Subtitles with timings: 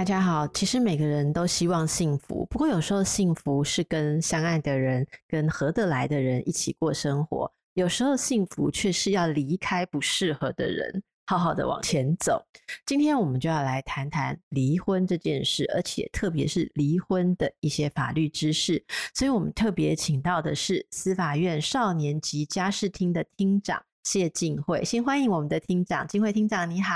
[0.00, 12.42] 大家好，其实每个人都希望幸福，不过有时候幸福是跟相爱的人、跟合得来的人一起过生活；有时候幸福却是要离开不适合的人，好好的往前走。
[12.86, 18.82] 今天我们就要来谈谈离婚这件事，而且特别是离婚的一些法律知识。
[19.14, 26.94] 所以我们特别请到的是司法院少年及家事厅的厅长谢静慧，先欢迎我们的厅长，静慧厅长你好。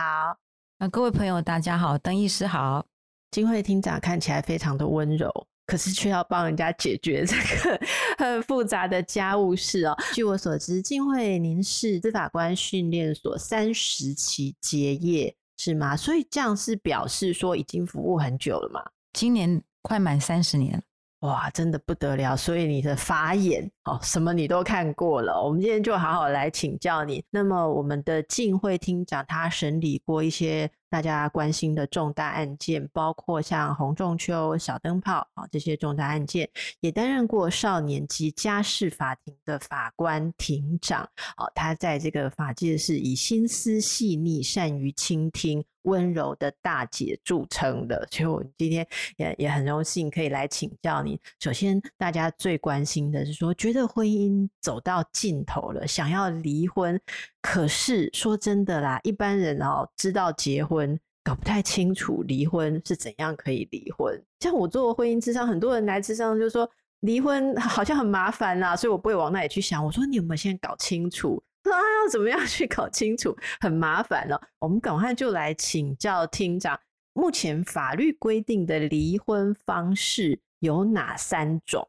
[0.79, 2.87] 啊，各位朋友大家好，邓医师好。
[3.35, 5.29] 静慧厅长看起来非常的温柔，
[5.67, 7.81] 可是却要帮人家解决这个
[8.17, 9.97] 很复杂的家务事哦。
[10.13, 15.97] 据我所知，金惠您是司法官训练所三十期结业是吗？
[15.97, 18.81] 所以这样是表示说已经服务很久了吗？
[19.13, 20.81] 今年快满三十年。
[21.23, 22.37] 哇，真的不得了！
[22.37, 25.39] 所以你的法眼哦，什么你都看过了。
[25.39, 27.23] 我们今天就好好来请教你。
[27.29, 36.49] 那么，我们的静会厅长他审理过一些大家关心的重大案件，包括像洪仲秋、小灯泡啊这些重大案件，
[36.81, 41.03] 也担任过少年及家事法庭的法官庭长。
[41.37, 45.63] 哦，他在这个法界是以心思细腻、善于倾听。
[45.85, 48.87] 温柔的大姐著称的，所以我们今天
[49.19, 51.21] 也也很荣幸可以来请教你。
[51.41, 56.99] 首先，大家最关心的是说，觉得婚姻走到尽头了，想要离婚，
[57.43, 64.19] 可是说真的啦，一般人哦知道结婚，搞不太清楚离婚是怎样可以离婚。
[64.41, 66.69] 像我做婚姻咨商，很多人来咨商就说
[67.01, 69.85] 离婚 好像很麻烦啦，所以我不会往那里去想。
[69.85, 71.43] 我说你有没有先搞清楚？
[71.65, 73.37] 啊，要怎么样去搞清楚？
[73.61, 74.41] 很麻烦了。
[74.59, 76.79] 我们赶快就来请教厅长，
[77.15, 81.89] 目前法律规定的离婚方式有哪三种？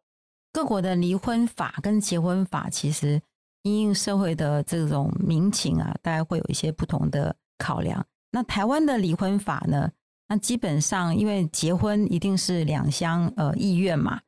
[0.55, 3.21] 各国的离婚法跟结婚法其实
[3.63, 8.05] 因应社会的这种民情啊，大概会有一些不同的考量。
[8.31, 9.91] 那台湾的离婚法呢？
[10.29, 14.21] 那基本上因为结婚一定是两厢呃意愿嘛。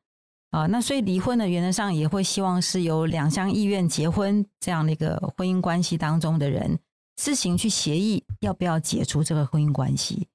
[0.50, 6.78] 啊，那所以离婚呢，原则上也会希望是由两厢意愿结婚这样的一个婚姻关系当中的人
[7.16, 10.28] 自行去协议要不要解除这个婚姻关系。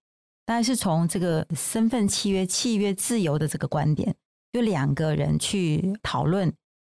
[0.44, 4.16] 大概是从这个身份契约、契约自由的这个观点，
[4.54, 6.50] 就两个人去讨论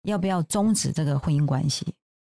[0.05, 1.93] 要不要终止这个婚姻关系，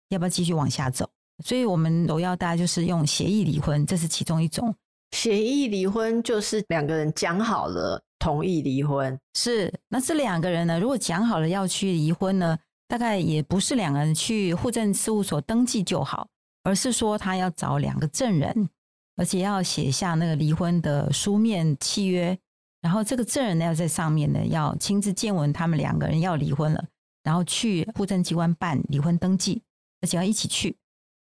[0.09, 1.09] 要不要继续往下走。
[1.45, 4.75] 所以我们都要大家就是用协议离婚，这是其中一种。
[5.11, 8.03] 协议离婚就是两个人讲好了。
[8.19, 10.79] 同意离婚是，那这两个人呢？
[10.79, 12.55] 如果讲好了要去离婚呢，
[12.87, 16.27] 大概也不是两个人去户政事务所登记就好，
[16.61, 18.69] 而是说他要找两个证人，
[19.15, 22.37] 而且要写下那个离婚的书面契约，
[22.81, 26.83] 然后这个证人呢要在上面呢要亲自见闻他们两个人要离婚了，
[27.23, 29.61] 然后去户政机关办离婚登记，
[30.01, 30.75] 而且要一起去。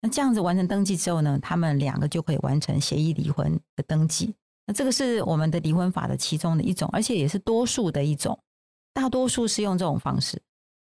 [0.00, 4.34] 那这样子完成登记之后呢，他们两个就可以完成协议离婚的登记。
[4.66, 8.38] 那这个是我们的离婚法的其中的一种，而且也是多数的一种，
[8.92, 10.40] 大多数是用这种方式。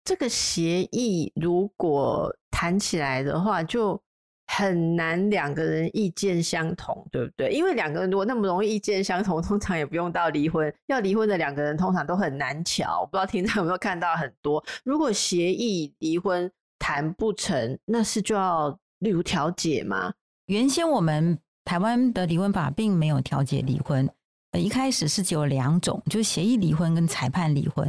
[0.04, 4.00] 这个协议如果谈起来的话，就
[4.48, 7.52] 很难两个人意见相同，对不对？
[7.52, 10.74] 因为两个人如果那么容易意见相同， 通常也不用到离婚。
[10.88, 13.02] 要离婚的两个人通常都很难乔。
[13.02, 20.14] 我不知道厅长有没有看到很多，如果协议离婚谈不成，那是就要例如调解吗？
[20.48, 21.40] 原先我们。
[21.66, 24.06] 台湾的离婚法并没有调解离婚，
[24.52, 27.88] 呃，一开始是只有两种，就是协议离婚跟裁判离婚。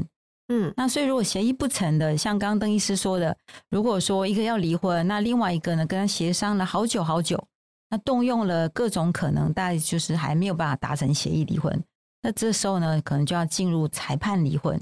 [0.48, 3.36] 嗯，那所以如果协议不成的，像刚刚邓医师说的，
[3.70, 7.42] 如果说一个要离婚，那另外一个呢跟他协商了好久好久，
[7.90, 11.82] 那动用了各种可能，大概就是还没有办法达成协议离婚，
[12.22, 14.80] 那这时候呢，可能就要进入裁判离婚。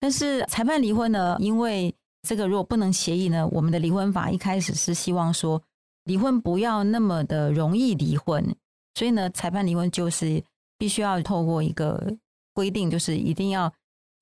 [0.00, 1.94] 但是裁判离婚呢，因为
[2.26, 5.62] 这个如果不能协议呢，我们的离婚法一开始是希望说。
[6.06, 8.54] 离婚不要那么的容易离婚，
[8.94, 10.44] 所以呢，裁判离婚就是
[10.76, 12.14] 必须要透过一个
[12.52, 13.72] 规定，就是一定要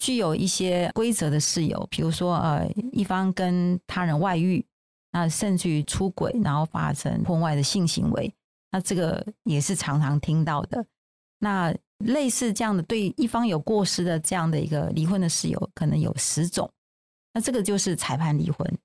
[0.03, 4.65] 具有一些规则的事由，比如说呃，一方跟他人外遇，
[5.13, 8.35] 那甚至于出轨，然后发生婚外的性行为，
[8.73, 10.85] 那这个也是常常听到的。
[11.39, 16.69] 那类似这样的对一方有过失的这样的一个离婚的事由，可能有十种，
[17.33, 18.79] 那这个就是裁判离婚。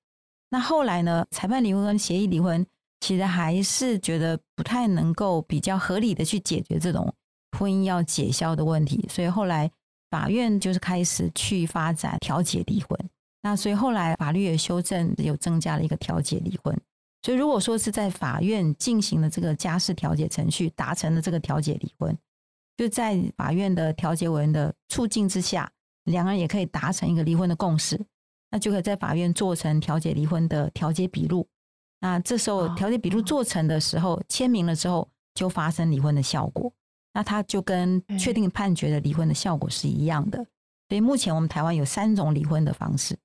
[0.48, 2.64] 那后来呢，裁判离婚跟协议离婚。
[3.00, 7.14] 其实还是觉得不太能够比较合理的去解决这种
[7.56, 9.70] 婚姻要解消的问题，所以后来
[10.10, 12.98] 法院就是开始去发展调解离婚。
[13.42, 16.76] 那所以后来法律也修正，有增加了一个调解离婚。
[17.22, 22.16] 所以如果说是在法院进行了这个家事调解程序，达成了这个调解离婚，
[22.76, 25.70] 就在法院的调解委员的促进之下，
[26.04, 28.00] 两个人也可以达成一个离婚的共识，
[28.50, 31.46] 那就可以在法院做成调解离婚的调解笔录。
[32.00, 36.72] 那这时候调解笔录做成的时候，签名了之后，就发生离婚的效果。
[37.18, 40.38] 那它就跟确定判决的离婚的效果是一样的。
[40.88, 43.18] 所以目前我们台湾有三种离婚的方式。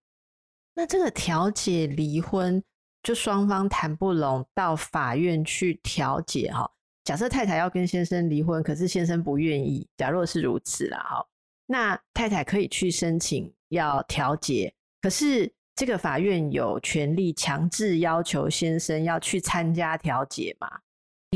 [0.73, 2.63] 那这个调解离婚，
[3.03, 6.67] 就双方谈不拢，到法院去调解哈。
[7.03, 9.87] 假设太太要跟先生离婚，可是先生不愿意。
[9.95, 11.27] 假若是如此啦，哈，
[11.67, 14.73] 那太太可以去申请要调解，
[15.03, 20.67] 可是这个法院有权利强制要求先生要去参加调解吗？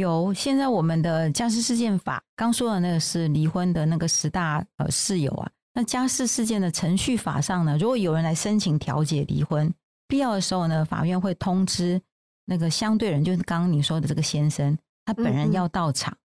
[0.02, 0.34] 有。
[0.34, 5.50] 现在我们的家事事件法刚说的那个是离婚的那个十大呃事由啊。
[5.74, 9.72] 那家事事件的程序法上呢，如果有人来申请调解离婚，
[10.08, 12.02] 必要的时候呢，法院会通知
[12.46, 16.14] 那个相对人，就是刚刚你说的这个先生，他本人要到场。
[16.14, 16.22] 嗯嗯，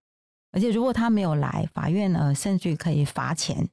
[0.53, 3.67] 而且如果他没有来，法院呢甚至可以罚钱，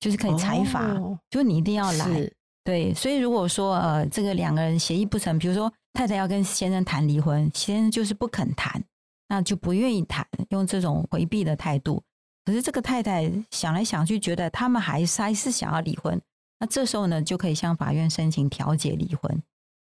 [0.00, 2.30] 就是可以裁罚，哦、就你一定要来。
[2.64, 8.82] 对，所以如果说呃这个两个人协议不成，比如说太太要跟先生谈离婚，先生就是不肯谈，
[9.28, 12.02] 那就不愿意谈，用这种回避的态度。
[12.44, 16.20] 可是这个太太想来想去，觉得他们还是还是想要离婚。
[16.60, 19.42] 那这时候呢，就可以向法院申请调解离婚，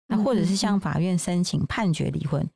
[0.07, 2.47] 那或者是向法院申请判决离婚。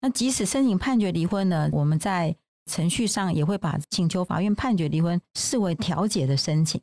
[0.00, 2.34] 那即使申请判决离婚呢，我们在
[2.66, 6.80] 程序上也会把请求法院判决离婚视为调解的申请。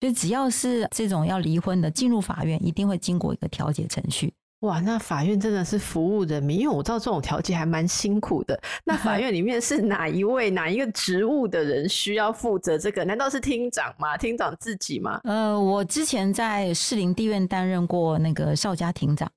[0.00, 4.32] 所以只要是这种要离婚的，进入法院一定会经过一个调解程序。
[4.64, 8.58] 哇，那法院真的是服务人民，因为我知道这种调解还蛮辛苦的。
[8.82, 13.04] 那法院里面是哪一位哪一个职务的人需要负责这个？
[13.04, 14.16] 难道是厅长吗？
[14.16, 15.20] 厅长自己吗？
[15.24, 19.30] 呃，我之前在士林地院担任过那个少家庭长，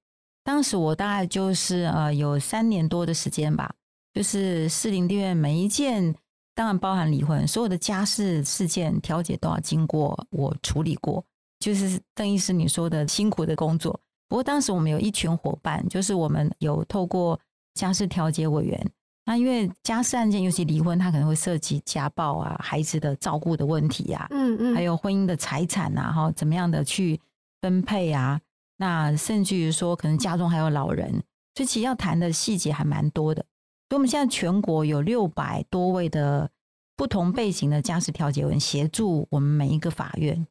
[0.45, 3.69] 当时我大概就是呃有三年多的时间吧，
[4.13, 6.15] 就是士林地院每一件，
[6.55, 11.21] 当然包含离婚，所有的家事事件调解都要经过我处理过，
[11.59, 13.99] 就是邓医师你说的辛苦的工作。
[14.27, 17.39] 不过当时我们有一群伙伴，就是我们有透过
[17.73, 18.91] 家事调解委员。
[19.25, 27.19] 那因为家事案件，尤其离婚，它可能会涉及家暴啊、孩子的照顾的问题啊，嗯嗯，还有婚姻的财产啊，哈，怎么样的去
[27.61, 28.39] 分配啊？
[28.77, 31.11] 那甚至于说，可能家中还有老人，
[31.55, 33.41] 所以其实要谈的细节还蛮多的。
[33.89, 36.49] 所以我们现在全国有六百多位的
[36.95, 40.47] 不同背景的家事调解委员协助我们每一个法院，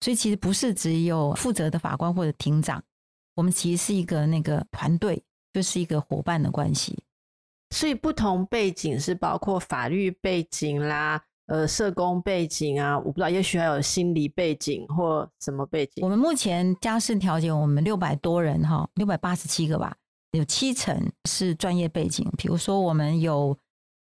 [0.00, 2.82] 所以其实不是只有负责的法官或者庭长。
[3.40, 7.02] 我们其实是一个那个团队，就是一个伙伴的关系。
[7.74, 16.04] 所以不同背景是包括法律背景啦，呃，社工背景啊，我不知道，也许还有心理背景或什么背景。
[16.04, 19.96] 我们目前家事调解，我们六百多人哈，六百八十七个吧，
[20.32, 22.30] 有七成是专业背景。
[22.36, 23.56] 比如说，我们有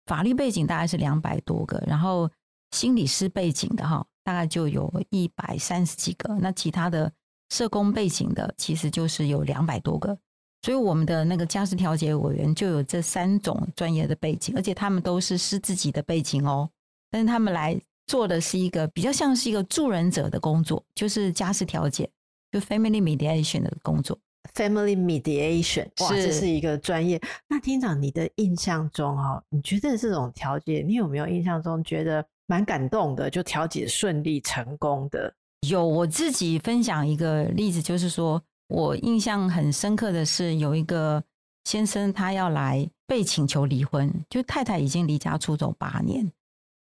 [0.07, 2.29] 法律背景，大概是两百多个，然后
[2.71, 6.35] 心理师背景的哈，大概就有一百三十几个。
[6.39, 7.09] 那其他的。
[7.49, 10.17] 社工背景的其实就是有两百多个，
[10.61, 16.69] 所以我们的那个家事调解委员就有这三种专业的背景，而且他们都是是自己的背景哦。
[17.11, 22.09] 但是他们来做的是一个比较像是一个助人者的工作，就是家事调解，
[22.51, 24.17] 就 family mediation 的工作。
[24.53, 27.19] family mediation，哇，是这是一个专业。
[27.47, 33.29] 那厅长，你的印象中哦，你觉得这种调解，你有没有印象中觉得蛮感动的？
[33.29, 35.33] 就调解顺利成功的？
[35.67, 41.21] 有，我自己分享一个例子，就是说我印象很深刻的是，有一个
[41.65, 46.31] 先生他要来被请求离婚，就太太已经离家出走八年，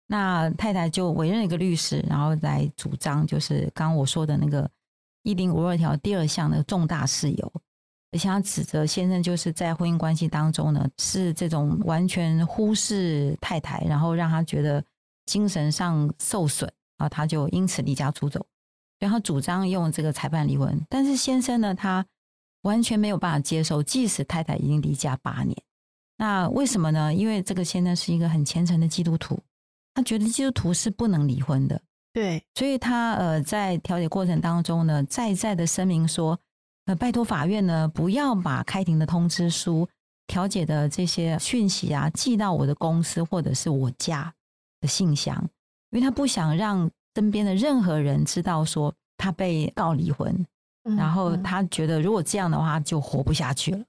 [0.07, 4.69] 那太太就委任一个律师，然后来主张，就是刚刚我说的那个
[5.23, 7.53] 一零五二条第二项的重大事由，
[8.13, 14.83] 而且他指责先生就是在婚姻关系当中呢，是这种完全忽视太太，然后让他觉得
[15.27, 18.45] 精神上受损啊，他就因此离家出走。
[19.05, 22.03] 然后主张用这个裁判离婚，但是先生呢，他
[22.63, 25.55] 完全没有办法接受，即使太太已经离家八年。
[26.17, 27.13] 那为什么呢？
[27.13, 29.39] 因为这个先生是一个很虔诚的基督徒，
[29.93, 31.79] 他觉得基督徒是不能离婚的。
[32.15, 36.41] 对，所以他呃在调解过程当中呢，再再的声明说，
[36.87, 39.87] 呃，拜托法院呢不要把开庭的通知书、
[40.27, 44.33] 调解的这些讯息啊寄到我的公司或者是我家
[44.81, 45.37] 的信箱，
[45.91, 46.91] 因为他不想让。
[47.15, 50.47] 身边的任何人知道说他被告离婚，
[50.97, 53.85] 然后他觉得如果这样的话就活不下去了。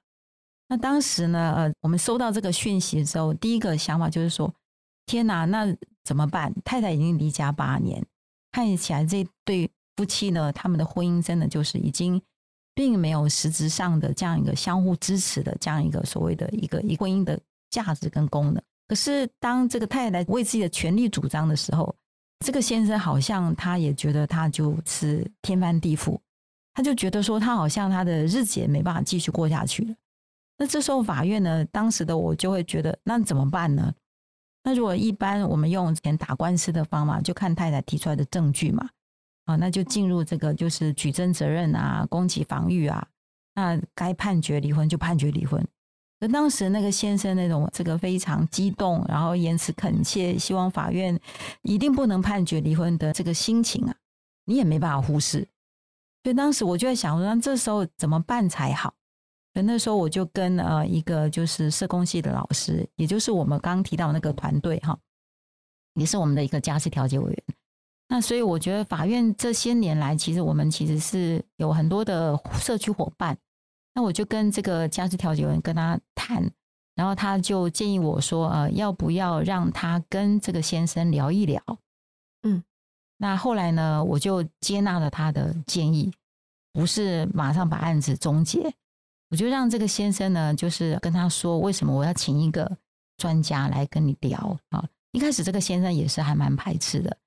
[0.67, 4.51] 那当时呢，呃，我们收到这个讯息之后，第一个想法就是说：
[5.05, 6.53] 天哪，那怎么办？
[6.63, 8.03] 太太已经离家八年，
[8.51, 12.19] 看起来这对夫妻呢，他们的婚姻真的就是已经
[12.73, 17.39] 并没有实质上的这样一个相互支持的这样一个所谓的一个一婚姻的
[17.69, 18.61] 价值跟功能。
[18.87, 21.95] 可是当这个太太为自己的权利主张的时候，
[22.39, 26.19] 这个先生好像他也觉得他就是天翻地覆，
[26.73, 29.95] 他就觉得说他好像他的日子也没办法继续过下去了。
[30.57, 33.93] 那这时候法院呢，当时的我就会觉得，那怎么办呢？
[34.63, 38.89] 那如果一般我们用前打官司的方法，就看太太提出来的证据嘛，
[39.45, 43.07] 啊，那就进入这个就是举证责任啊，攻击防御啊，
[43.53, 45.65] 那该判决离婚就判决离婚。
[46.19, 51.19] 那当时那个先生那种这个非常激动，然后言辞恳切，希望法院
[51.61, 53.95] 一定不能判决离婚的这个心情啊，
[54.45, 55.47] 你也没办法忽视。
[56.23, 58.93] 所以当时我就在想说，那这时候怎么办才好？
[59.53, 64.97] 那时候我就跟呃一个就是社工系的老师，也就是我们刚提到那个团队哈，
[65.93, 67.43] 也是我们的一个家事调解委员。
[68.09, 73.37] 那所以我觉得法院这些年来，其实我们其实是有很多的社区伙伴。
[73.95, 76.43] 那我就跟这个家事调解员跟他谈，
[76.95, 81.59] 然后他就建议我说，呃，要不要让他跟这个先生聊一聊？
[82.43, 82.61] 嗯，
[83.17, 86.13] 那后来呢，我就接纳了他的建议，
[86.73, 88.71] 不是马上把案子终结。
[89.31, 92.69] 我就让这个先生呢，就是跟他说，为什么我要请一个
[93.17, 94.85] 专家来跟你聊啊？
[95.13, 97.17] 一开始这个先生也是还蛮排斥的，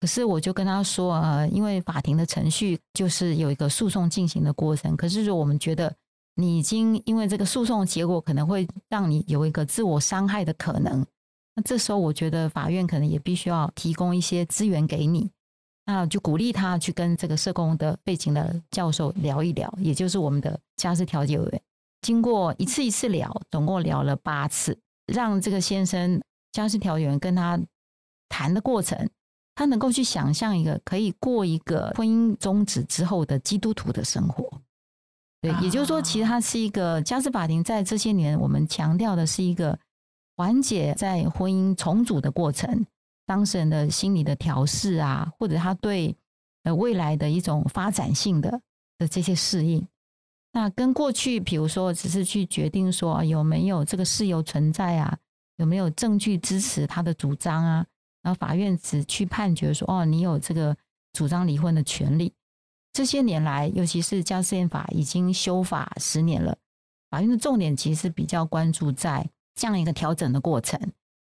[0.00, 5.94] 可是我就跟他说，呃，因为法庭的程序就是有一个诉讼进行的过程，可是如果我们觉得
[6.38, 11.04] 你已经因为这个诉讼结果可能会让你有一个自我伤害的可能，
[11.54, 15.30] 那这时候我觉得法院可能也必须要提供一些资源给你。
[15.86, 21.62] 那就鼓励他去跟这个社工的背景的教授聊一聊，也就是我们的家事调解委员。
[22.02, 26.20] 经过一次一次聊，总共聊了八次，让这个先生
[26.52, 27.58] 家事调解员跟他
[28.28, 29.08] 谈的过程，
[29.54, 34.60] 他能够去想象一个可以过一个婚姻终止之后的基督徒的生活。
[35.46, 39.78] 对，也就是说，其实它是一个家事法庭，在这些年我们强调的是一个
[40.36, 42.84] 缓解在婚姻重组的过程。
[43.26, 46.16] 当事人的心理的调试啊，或者他对
[46.64, 48.60] 呃未来的一种发展性的
[48.98, 49.86] 的这些适应，
[50.52, 55.16] 那跟过去比如说只是去决定说有没有这个事由存在啊，
[55.56, 57.86] 有没有证据支持他的主张啊，
[58.22, 60.76] 然后法院只去判决说哦，你有这个
[61.12, 62.32] 主张离婚的权利。
[62.96, 66.56] 这些年来，尤其是家事法已经修法十年了，
[67.10, 70.80] 法院的重点其实比较关注在这样一个调整的过程。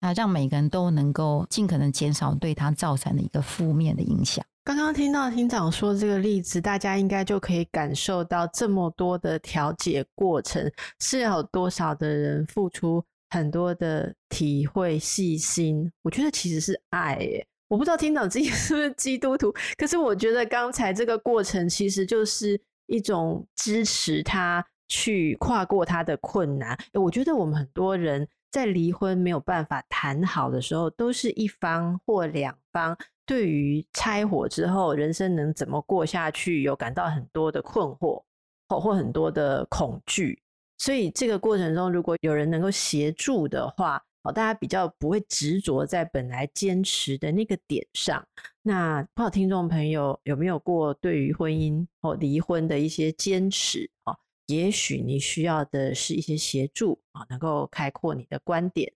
[0.02, 4.44] 那让每个人都能够尽可能减少对他造成的一个负面的影响。
[4.62, 15.90] 刚刚听到厅长说这个例子，大家应该就可以感受到这么多的调解过程是有多少的人付出很多的体会、细心。
[16.02, 17.46] 我觉得其实是爱耶。
[17.74, 26.78] 我不知道厅长自己 是不是基督徒，可是我觉得刚才这个过程其实就是一种支持他去跨过他的困难。
[26.92, 28.28] 我觉得我们很多人。
[28.54, 38.22] 在离婚没有办法谈好的时候，都是一方或两方对于拆伙之后人生能怎么过下去，有感到很多的困惑，
[38.68, 40.40] 或或很多的恐惧。
[40.78, 48.26] 所以这个过程中，如果有人能够协助的话，哦，大家比较不会执着在本来坚持的那个点上。
[48.62, 53.88] 那不知道听众朋友有没有过对于婚姻或离婚的一些坚持？
[54.04, 54.16] 哦
[54.46, 58.92] 也许你需要的是一些协助啊，能够开阔你的观点，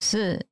[0.00, 0.44] 是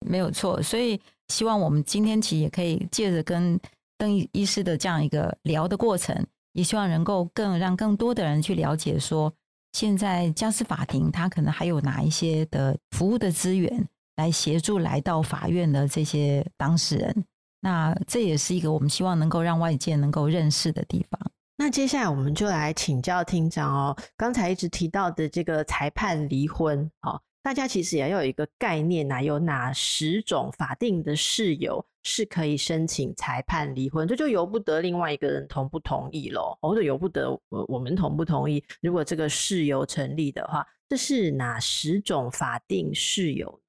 [0.00, 0.60] 没有错。
[0.60, 3.60] 所以希望我们今天其实也可以借着跟
[3.96, 9.32] 邓医师的这样一个聊的过程，也希望能够更让更多的人去了解说，
[9.72, 17.24] 现在家事法庭它可能还有哪一些的服务的资源来协助来到法院的这些当事人。
[17.60, 21.20] 那这也是一个我们希望能够让外界能够认识的地方。
[21.56, 38.62] 那接下来我们就来请教厅长哦，刚才一直提到的这个裁判离婚，哦，大家其实也要有一个概念呐，有哪十种法定的事由是可以申请裁判离婚，这就由不得另外一个人同不同意咯，或者由不得我我们同不同意。
[38.80, 43.60] 如果这个事由成立的话，这是哪十种法定事由？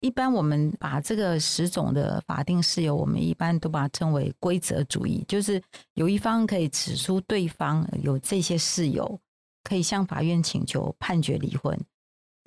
[0.00, 5.60] 一般我们把这个十种的法定事由，我们一般都把它称为规则主义，就是
[5.94, 9.18] 有一方可以指出对方有这些事由，
[9.64, 11.74] 可以向法院请求判决离婚。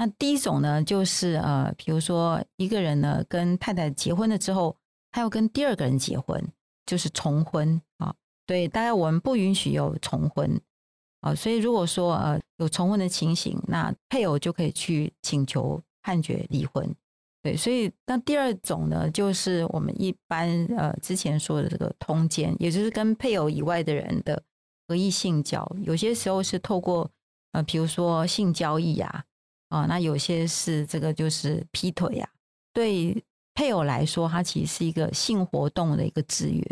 [0.02, 4.74] 那第一种呢，就是呃，比如说一个人呢跟太太结婚了之后，
[5.12, 6.42] 他要跟第二个人结婚，
[6.86, 8.16] 就是重婚啊。
[8.46, 10.58] 对，大概我们不允许有重婚
[11.20, 16.96] 啊，所以如果说呃有重婚的情形，那配偶就可以去请求判决离婚。
[17.44, 24.42] 对，所以那第二种呢，就是我们一般呃之前说的这个通奸，也就是跟配偶以外的人的
[24.88, 27.12] 合意性交，有些时候是透过
[27.52, 29.24] 呃，比如说性交易啊，
[29.70, 32.30] 啊，那有些是这个就是劈腿啊，
[32.74, 33.24] 对
[33.54, 36.64] 配偶来说，它其实是一个性活动的一个制约。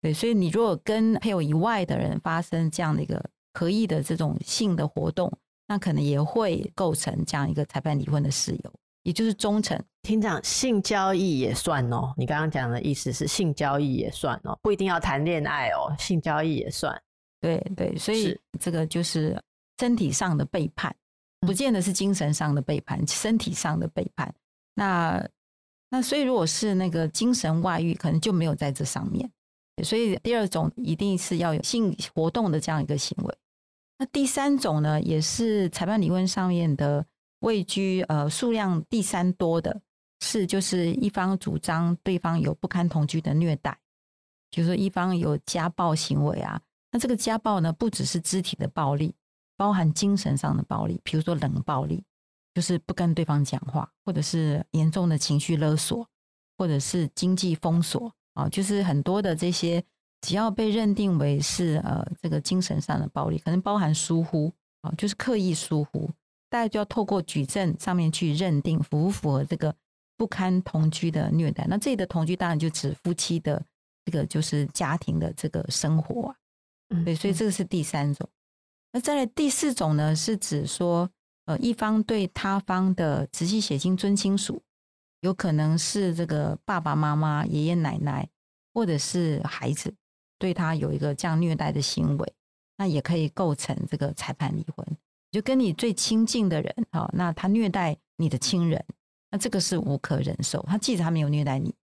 [0.00, 3.22] 对，所以你如果跟配偶以外的人发生这样的一个
[3.54, 5.32] 合意的这种性的活动，
[5.66, 8.72] 那可能也会构成这样一个裁判离婚的事由。
[9.04, 12.12] 也就是忠诚，厅长，性交易也算哦。
[12.16, 17.00] 你刚刚讲的意思是性交易也算哦，不一定要谈恋爱哦，性交易也算。
[17.40, 19.40] 对对，所以这个就是
[19.78, 20.94] 身体上的背叛，
[21.40, 24.34] 不见得是精神上的背叛，身体上的背叛。
[24.74, 25.26] 那
[25.90, 29.30] 那所以如果是那个精神外遇，可能就没有在这上面。
[29.84, 33.34] 所以第二种一定是要有性活动的这样一个行为。
[33.98, 37.04] 那第三种呢，也是裁判离婚上面的。
[37.42, 39.80] 位居呃数量第三多的
[40.18, 43.78] 是，就是一方主张对方有不堪同居的虐待，
[44.50, 46.60] 就是说一方有家暴行为啊。
[46.90, 49.14] 那这个家暴呢，不只是肢体的暴力，
[49.58, 52.02] 包含精神上的暴力，比如说冷暴力，
[52.54, 56.08] 就是不跟对方讲话，或者是严重的情绪勒索，
[56.56, 59.84] 或者是经济封锁啊，就是很多的这些，
[60.20, 66.08] 只要被认定为是呃这个精神上的暴力，可能包含疏忽啊，就是刻意疏忽。
[66.48, 69.74] 大家就要透过举证上面去认定符不符合这个
[70.16, 71.66] 不堪同居的虐待。
[71.68, 73.62] 那这里的同居当然就指夫妻的
[74.06, 76.36] 这个就是家庭的这个生活啊。
[77.04, 78.26] 对，所以这个是第三种。
[78.92, 81.10] 那再来第四种呢，是指说
[81.44, 84.62] 呃一方对他方的直系血亲尊亲属，
[85.20, 88.28] 有可能是这个爸爸妈妈、爷爷奶奶
[88.72, 89.94] 或者是孩子
[90.38, 92.32] 对他有一个这样虐待的行为，
[92.76, 94.86] 那也可以构成这个裁判离婚。
[95.30, 98.82] 就跟你最亲近的人，好，那他虐待你的亲人，
[99.30, 100.62] 那这个是无可忍受。
[100.62, 101.74] 他即使他没有虐待你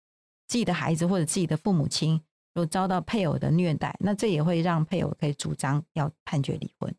[0.48, 2.18] 自己的孩子或者自己的父母亲，
[2.54, 6.94] 如果遭到配偶的虐待，那这也会让配偶可以主张要判决离婚。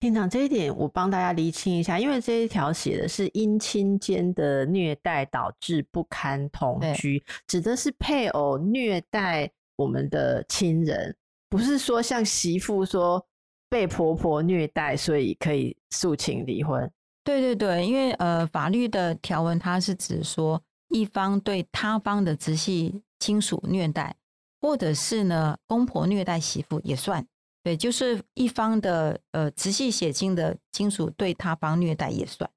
[0.00, 11.14] 厅长，这一点我帮大家厘清一下，因为这一条写的是姻亲间的虐待导致不堪同居，指的是配偶虐待我们的亲人，
[11.48, 13.24] 不是说像媳妇说。
[13.72, 16.90] 被婆婆虐待，所以可以诉请离婚。
[17.22, 24.16] 对对对，因为呃，法律的条文它是指说，一方对他方的直系亲属虐待，
[24.60, 27.26] 或者是呢公婆虐待媳妇也算。
[27.62, 32.48] 对，就是一方的呃直系血亲的亲属对他方虐待也算。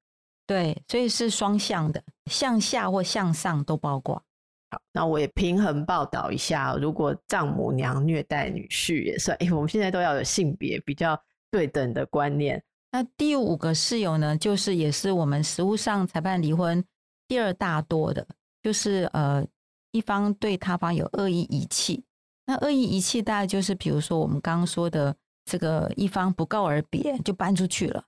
[0.46, 4.22] 对，所以是双向的，向下或向上都包括。
[4.70, 9.36] 好那我也平衡报道一下，如果丈母娘虐待女婿也算。
[9.38, 11.18] 哎，我们现在都要有性别比较
[11.50, 12.62] 对等的观念。
[12.90, 16.82] 那第五个事由呢，就是也是我们实务上裁判离婚
[17.28, 18.26] 第二大多的，
[18.62, 19.46] 就是呃
[19.94, 22.04] 一方对他方有恶意遗弃。
[22.46, 28.04] 那恶意遗弃大概就是比如说我们刚刚说的这个一方不告而别就搬出去了，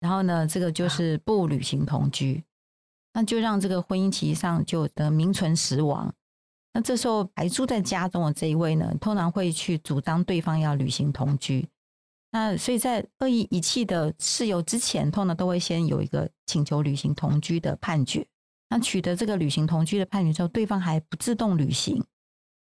[0.00, 2.42] 然后呢这个就是不履行同居。
[3.12, 6.14] 那就让这个婚姻其实上就得名存实亡。
[6.72, 11.66] 那这时候还住在家中的这一位呢，通常会去主张对方要履行同居。
[12.30, 18.26] 那所以在恶意遗弃的事由之前，通常都会先有一个请求履行同居的判决。
[18.68, 22.04] 那取得这个履行同居的判决之后，对方还不自动履行，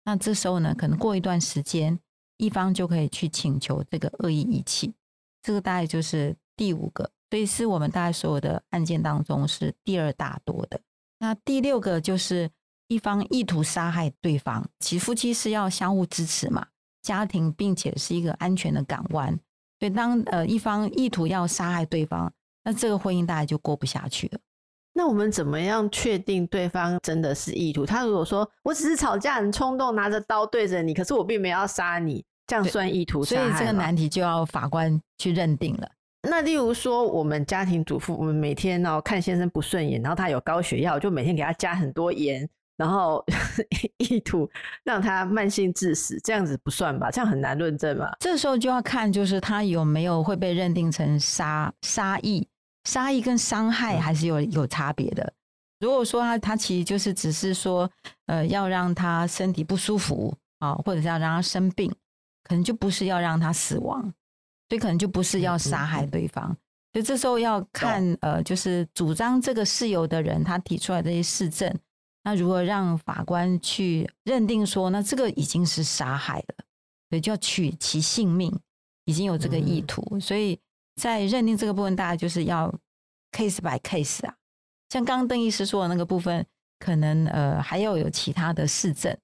[0.06, 2.00] 那这时候呢，可能过一段时间，
[2.38, 4.94] 一方就可以去请求这个恶意遗弃。
[5.42, 7.10] 这个大概就是第五个。
[7.30, 10.78] 所以是我们大概所有的案件当中是第二大多的。
[11.20, 12.52] 那第六个就是
[12.90, 16.68] 一方意图杀害对方，其实夫妻是要相互支持嘛，
[17.02, 19.34] 家庭并且是一个安全的港湾。
[19.80, 22.34] 所以当呃一方意图要杀害对方，
[22.66, 24.40] 那这个婚姻大概就过不下去了。
[24.94, 27.86] 那我们怎么样确定对方真的是意图？
[27.86, 33.44] 他如果说我只是吵架很冲动，拿着刀对着你，可是我并没有要杀你，这样算意图杀害？
[33.44, 35.90] 所以这个难题就要法官去认定了。
[36.30, 43.26] 那例如说，我们家庭主妇，我们每天哦看先生不顺眼，然后他有高血压，就每天给他加很多盐，然后
[43.98, 44.48] 意图
[44.84, 47.10] 让他慢性致死，这样子不算吧？
[47.10, 48.12] 这样很难论证嘛？
[48.20, 52.48] 这时候就要看，就是他有没有会被认定成杀杀意，
[52.86, 55.34] 杀意跟伤害还是有有差别的。
[55.80, 57.90] 如果说他他其实就是只是说，
[58.28, 61.92] 呃，要让他身体不舒服啊，或者是要让他生病，
[62.44, 64.14] 可能就不是要让他死亡。
[64.70, 66.48] 所以可能就不是要杀害对方，
[66.94, 71.78] 所以这时候要看呃，就是主张这个事由的人他提出来的这些事证，
[72.24, 76.56] 那如何让法官去认定说，那这个已经是杀害了，
[77.10, 78.58] 所以就要取其性命，
[79.04, 80.58] 已经有这个意图，所以
[80.96, 82.74] 在认定这个部分，大家就是要
[83.32, 84.36] case by case 啊，
[84.90, 86.46] 像刚刚邓医师说的那个部分，
[86.80, 89.16] 可能呃还要有其他的事证。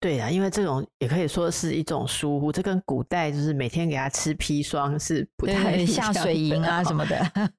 [0.00, 7.50] 对啊，因为这种也可以说是一种疏忽，这跟古代就是每天给他吃砒霜是不太下水银啊什么的。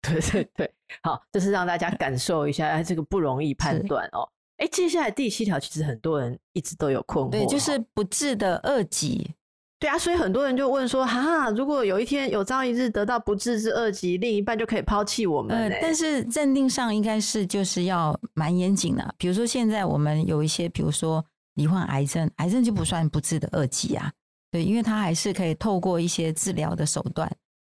[0.00, 4.28] 对对对， 好，就是让大家感受一下，哎，这个不容易判断哦。
[4.58, 9.34] 哎，接下来第七条，其实很多人一直都有困惑，对，就是不治的恶疾。
[9.78, 15.56] 对啊，所以很多人就问说，哈，如果有一天有朝一日得到不治之恶疾，另一半就可以抛弃我们。
[15.56, 19.14] 呃，但是认定上应该是就是要蛮严谨的。
[19.18, 21.24] 比如说现在我们有一些，比如说。
[21.56, 24.12] 罹患癌症，癌症就不算不治的恶疾啊，
[24.50, 27.34] 对，因为它还是可以透过一些治疗的手段。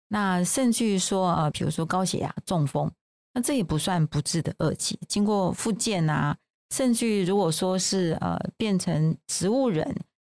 [0.08, 2.90] 那甚至于说，呃，比如说高血压、中风，
[3.34, 4.98] 那这也不算不治的恶疾。
[5.06, 6.34] 经过复健啊，
[6.74, 9.94] 甚至于如果说是呃变成植物人，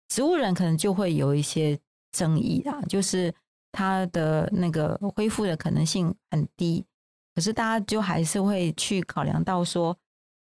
[0.09, 1.79] 植物人可能就会有一些
[2.11, 3.33] 争议啊，就是
[3.71, 6.85] 他的那个恢复的可能性很低。
[7.33, 9.95] 可是大家就还是会去考量到说，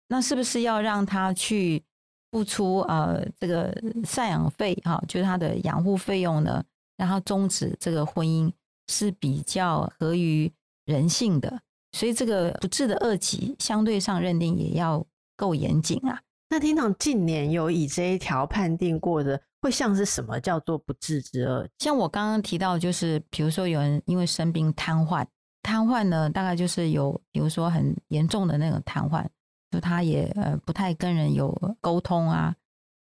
[0.07, 1.83] 那是不是要让他去？
[2.31, 3.73] 付出呃这个
[4.03, 6.61] 赡养费哈，就是他的养护费用呢，
[6.97, 8.51] 然后终止这个婚姻
[8.91, 10.51] 是比较合于
[10.83, 11.61] 人性的，
[11.93, 15.01] 所以这个不治的恶疾相对上认定也要
[15.37, 16.19] 够严谨啊。
[16.49, 21.67] 那厅长近年有以这一条判定过的，会像是什么叫做不治之恶？
[21.79, 25.25] 像我刚刚提到，就是比如说有人因为生病瘫痪，
[25.63, 29.25] 瘫痪呢大概就是有比如说很严重的那种瘫痪。
[29.71, 31.51] 就他也呃不太跟人有
[31.81, 32.55] 沟通啊，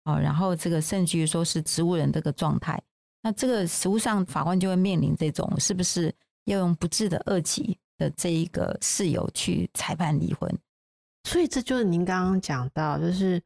[0.04, 2.82] 哦，然后这个甚至于说是植物人这个状态，
[3.22, 6.12] 那这个实物上法官就会面临这种是不是
[6.46, 10.50] 要用不治的恶疾的这一个事由去裁判离婚？
[11.28, 13.40] 所以这就是您刚刚讲到，就是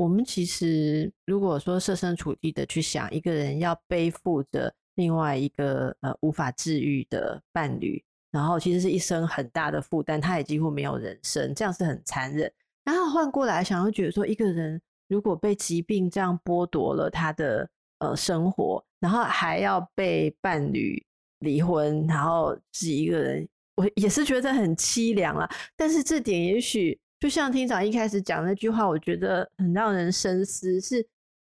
[0.00, 12.50] 我们其实如果说设身处地的去想，一个人要背负着另外一个呃无法治愈的伴侣，然后其实是一生很大的负担，他也几乎没有人生，这样是很残忍。
[12.82, 21.04] 然后换过来想，要觉得说，一个人如果被疾病这样剥夺了他的呃生活，然后还要被伴侣
[21.40, 25.46] 离婚，然后自己一个人，我也是觉得很凄凉啊。
[25.76, 31.06] 但是这点也许就像厅长一开始讲那句话，我觉得很让人深思：是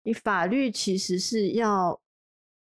[0.03, 1.99] 你法律其实是要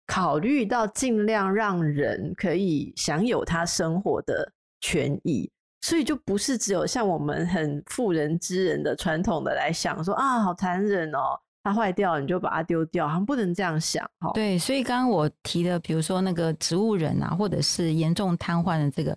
[0.06, 5.48] 考虑到尽量让人可以享有他生活的权益。
[5.82, 14.32] 所以就不是只有像我们很妇人之仁的传统的来想说啊，好残忍哦，它坏掉你就把它丢掉，好像不能这样想哈。
[14.34, 19.16] 对，所以刚刚我提的，比如说那个植物人啊，或者是严重瘫痪的这个，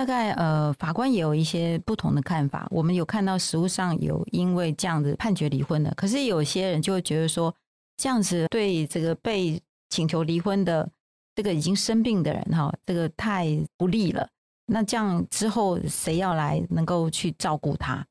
[0.00, 2.66] 大概呃法官也有一些不同的看法。
[2.70, 7.54] 我们有看到实务上有因为这样子判决离婚的，可是有些人就会觉得说，
[7.98, 9.60] 这样子对这个被
[9.90, 10.90] 请求离婚的
[11.34, 14.26] 这个已经生病的人哈，这个太不利了。
[14.64, 18.02] 那这样之后，谁要来能够去照顾他？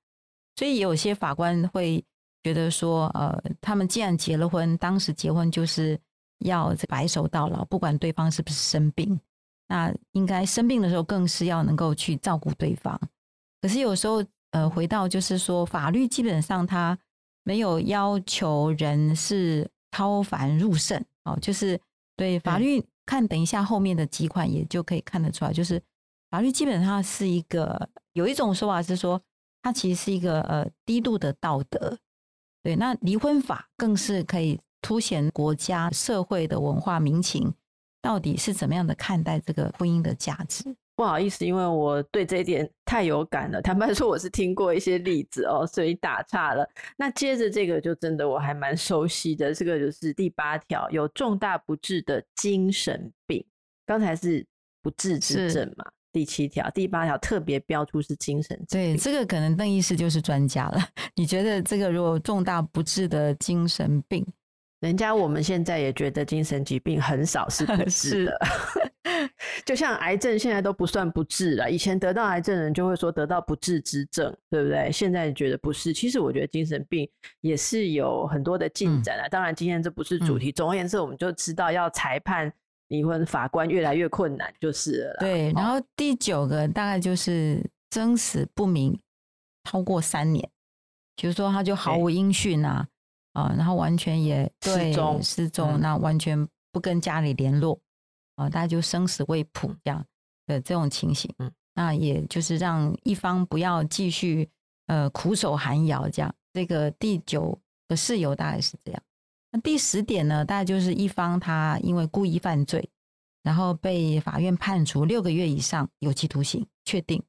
[0.58, 2.06] 所以有些法官会
[2.44, 6.00] 觉得说，呃，他们既然结了婚，当时结婚就是
[6.46, 9.20] 要白首到老，不管对方是不是生病，
[9.70, 13.00] 那应该生病的时候更是要能够去照顾对方。
[13.62, 16.98] 可是有时候，呃，回到就是说，法律基本上它
[17.46, 21.80] 没有要求人是超凡入圣哦，就是
[22.18, 25.82] 对法律看，等一下后面的几款也就可以看得出来，就是。
[26.32, 29.20] 法律基本上是一个，有一种说法是说，
[29.64, 31.98] 它其实是一个呃低度的道德。
[32.62, 37.52] 对，那离婚法更是可以凸显国家社会的文化民情，
[38.02, 40.64] 到底是怎么样的看待这个婚姻的价值？
[40.96, 43.62] 不好意思，因为我对这一点太有感了。
[43.62, 46.70] 坦白说，我是听过一些例子哦，所以打岔了。
[46.98, 53.46] 那接着这个就真的我还蛮熟悉的，这个就是第八条，有重大不治的精神病。
[53.86, 54.46] 刚才是
[54.84, 55.86] 不治之症嘛？
[56.12, 58.96] 第七条、第八条特别标出是精神疾病。
[58.96, 60.80] 对，这个可能邓医师就是专家了。
[61.16, 64.26] 你觉得这个如果重大不治的精神病，
[64.80, 69.30] 人家我们现在也觉得精神疾病很少是不 治的，是
[69.66, 71.70] 就像癌症现在都不算不治了。
[71.70, 74.92] 以前得到癌症的人就会说得到不治之症，对不对？
[74.92, 75.92] 现在觉得不是。
[75.94, 77.10] 其实我觉得精神病
[77.42, 79.28] 也是有很多的进展啊。
[79.28, 80.52] 嗯、当然今天这不是主题。
[80.52, 82.52] 总而言之，我们就知道要裁判。
[82.90, 85.18] 离婚法官越来越困难，就是了。
[85.20, 89.00] 对，然后第九个大概就是生死不明
[89.66, 90.50] 超过三年，
[91.16, 92.88] 比如说他就毫无音讯啊，
[93.34, 97.80] 啊，然后完全也失踪失踪，那完全不跟家里联络
[98.36, 100.06] 啊，大家就生死未卜这样
[100.46, 104.50] 的这种情形，嗯，那也就是让一方不要继续
[104.88, 106.34] 呃苦守寒窑这样。
[106.52, 109.02] 这个第九个事由大概是这样。
[109.52, 112.90] 那第十点呢，大概就是一方他因为故意犯罪，
[113.44, 117.24] 然后被法院判处六个月以上有期徒刑，确定。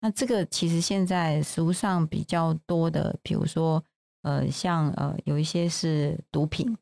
[0.00, 3.82] 那这个其实现在实务上比较多的，比如说
[4.22, 6.76] 呃，像呃有一些是毒品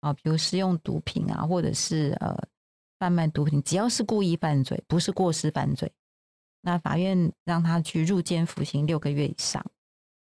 [0.00, 2.36] 啊，比如使用毒品啊，或者是呃
[2.98, 5.90] 贩卖毒品，只要是故意犯罪，不是过失犯罪，
[6.62, 9.64] 那法院让他去入监服刑六个月以上，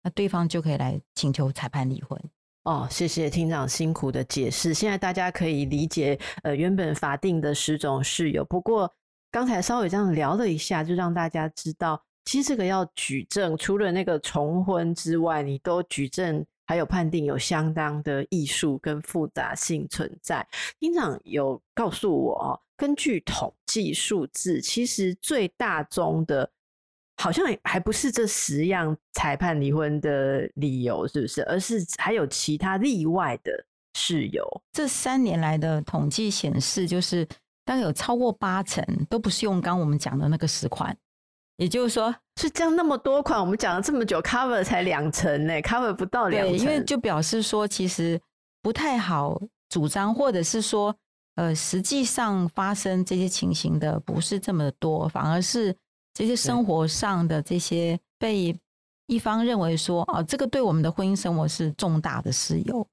[0.03, 2.18] 那对方就可以来请求裁判离婚。
[2.64, 4.72] 哦，谢谢厅长辛苦的解释。
[4.72, 8.42] 现在大家可以理解，呃，原本法定的十种事由。
[8.46, 8.90] 不过
[9.31, 20.46] 刚才稍微这样聊了一下，就让大家知道，其实这个要举证，除了那个重婚之外，你都举证还有判定有相当的艺术跟复杂性存在。
[20.81, 26.50] 厅长有告诉我，根据统计数字，其实最大宗的。
[27.16, 31.44] 好像还不是这十样裁判离婚的理由，是不是？
[31.44, 33.53] 而是还有其他例外的
[33.94, 34.44] 事由。
[34.72, 37.24] 这三年来的统计显示，就是
[37.64, 40.94] 大概有超过八成都不是用刚我们讲的那个十款，
[41.57, 46.57] 也就是说是这样那么多款，我们讲了这么久，cover 才两成呢，cover 不到两成。
[46.57, 48.21] 因为就表示说，其实
[48.62, 50.95] 不太好主张，或者是说，
[51.37, 55.77] 呃，实际上发生这些情形的不是这么多，反而是。
[56.17, 58.57] 这些生活上的这些被
[59.09, 62.87] 一方认为说哦，这个对我们的婚姻生活是重大的事由，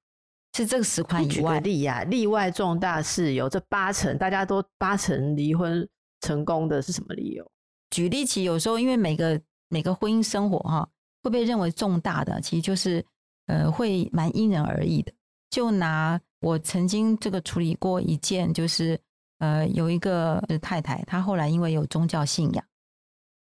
[0.57, 1.59] 是这个十款以外。
[1.59, 5.87] 例外重大事由，这八成大家都八成离婚
[6.21, 7.47] 成功的是什么理由？
[7.91, 10.89] 举例起，有时候因为每个每个婚姻生活哈
[11.21, 13.05] 会被认为重大的，其实就是
[13.45, 15.13] 呃会蛮因人而异的。
[15.51, 18.99] 就拿我曾经这个处理过一件，就是
[19.39, 22.65] 呃有一个太太，她后来因为有宗教信仰。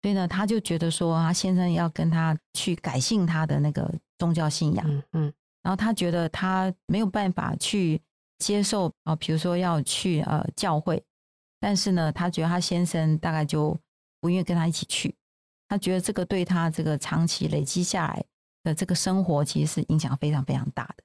[0.02, 8.02] 所以呢，她就觉得说，她先生要跟她去改信她的那个宗教信仰，嗯嗯，然后她觉得她没有办法去
[8.40, 11.04] 接受啊，比如说要去呃教会，
[11.60, 13.78] 但是呢，她觉得她先生大概就
[14.20, 15.16] 不愿意跟他一起去，
[15.68, 18.24] 他觉得这个对他这个长期累积下来
[18.64, 21.04] 的这个生活其实是影响非常非常大的，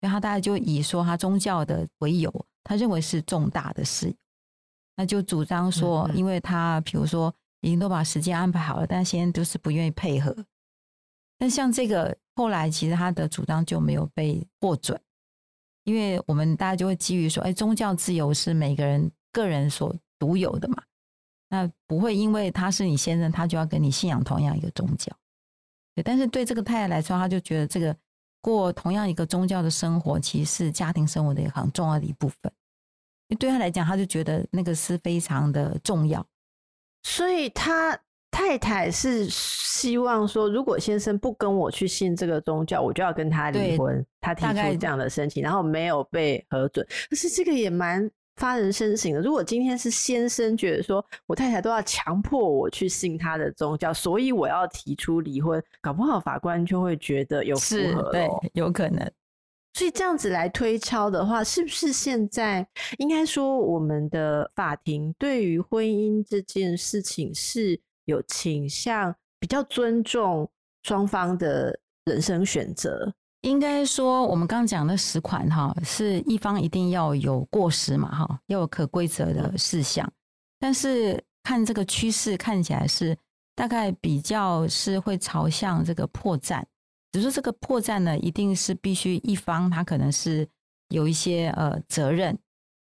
[0.00, 2.32] 所以他大概就以说他宗教的为由，
[2.64, 4.14] 他认为是重大的事，
[4.96, 7.34] 那就主张说，因为他比如说。
[7.62, 10.34] 已经都把时间安排好了，但现在都是不愿意配合。
[11.38, 14.98] 那像这个后来，其实他的主张就没有被获准，
[15.84, 20.82] 因为我们大家就会基于说，哎，宗教自由是每个人个人所独有的嘛，
[21.50, 25.12] 那不会因为他是你先生，他就要跟你信仰同样一个宗教。
[25.94, 27.94] 对，但是对这个太太来说，他就觉得这个
[28.40, 32.52] 过同样一个宗教的生活，其实是家庭生活的一个很重要的一部分。
[33.38, 36.24] 对他来讲，他就觉得那个是非常的重要。
[37.02, 37.98] 所以他
[38.30, 44.04] 太太是希望说，如果先生不跟我去信这个宗教，我就要跟他离婚。
[44.20, 46.86] 他提出这样的申请，然后没有被核准。
[47.08, 48.08] 可是这个也蛮
[48.40, 49.20] 发人深省的。
[49.20, 59.08] 如果今天是先生觉得说我太太都要强迫我去信他的宗教，所以我要提出离婚，搞不好法官就会觉得有符合，对，有可能。
[59.74, 62.66] 所以这样子来推敲的话，是不是现在
[62.98, 70.50] 应该说我们的法庭对于婚姻这件事情是有倾向比较尊重
[70.82, 73.14] 双方的人生选择？
[73.42, 80.10] 应该说，我们刚讲的十款哈，是一方一定要有过失嘛哈，要有可归责的事项。
[80.58, 83.16] 但是看这个趋势，看起来是
[83.54, 86.62] 大概比较是会朝向这个破绽。
[87.12, 90.46] 只是这个破绽呢，一定是必须一方他可能是
[90.90, 92.38] 有一些呃责任。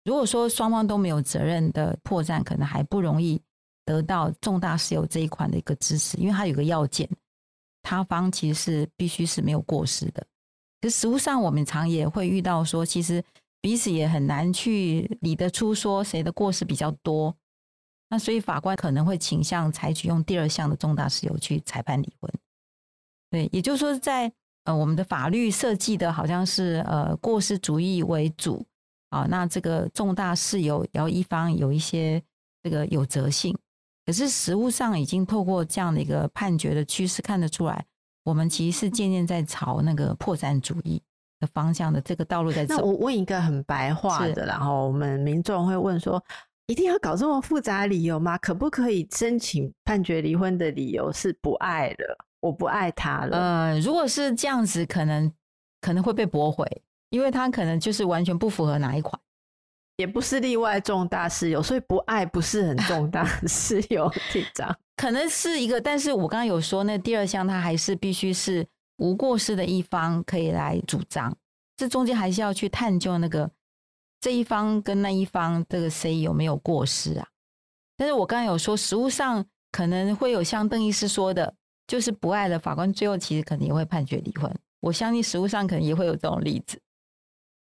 [0.04, 3.42] 如果说双方都没有责任的破绽，可能还不容易
[3.84, 7.10] 得到重大事由这一款的一个支持，因为它有个要件，
[7.82, 10.24] 他方其实是必须是没有过失的。
[10.86, 13.20] 可实务上我们常也会遇到说，其实
[13.60, 17.34] 彼此也很难去理得出说谁的过失比较多。
[18.08, 22.32] 那所以法官可能会倾向采取用第二项的重大事由去裁判离婚。
[23.32, 28.64] 对，也就是说在，呃我们的法律设计的好像是呃过失主义为主
[29.10, 32.22] 啊，那这个重大事由要一方有一些
[32.62, 33.58] 这个有责性，
[34.04, 37.84] 可是实务上已经透过这样的一个判决的趋势看得出来，
[38.26, 41.00] 我们其实是渐渐在朝那个破绽主义
[41.38, 42.74] 的方向的这个道路在走。
[42.76, 46.20] 那我问一个很白话的，然后我们民众会问说，
[46.66, 48.36] 一定要搞这么复杂的理由吗？
[48.38, 52.18] 可不可以申请判决离婚的理由是不爱了？
[52.40, 53.38] 我不爱他了。
[53.38, 55.32] 呃，如果是这样子，可能
[55.80, 56.66] 可能会被驳回，
[57.10, 59.16] 因为他可能就是完全不符合哪一款，
[59.96, 65.80] 也不是例外重大事由，所以不爱不是很重大的事由， 这张可能是一个。
[65.80, 68.66] 但是我刚刚有说，那第二项他还是必须是
[68.98, 71.36] 无过失的一方可以来主张，
[71.76, 73.50] 这中间还是要去探究那个
[74.20, 77.26] 这一方跟那一方这个谁有没有过失啊？
[77.96, 79.44] 但是我刚刚有说，实务上。
[79.72, 81.52] 可能会有像邓医师说的，
[81.86, 84.50] 就是不爱的法官，最后其实可能也会判决离婚。
[84.80, 86.80] 我相信实务上可能也会有这种例子，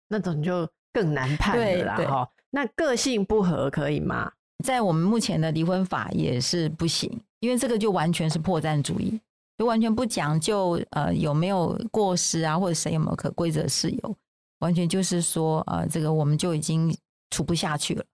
[0.09, 1.96] 那种就更难判了啦。
[1.96, 4.31] 哈，那个性不合可以吗？
[4.64, 9.18] 在我们目前的离婚法也是不行，因为这个就完全是破绽主义，
[9.57, 14.16] 就完全不讲究呃有没有过失啊，或者谁有没有可归责事由，
[14.59, 16.94] 完全就是说呃这个我们就已经
[17.31, 18.05] 处不下去了，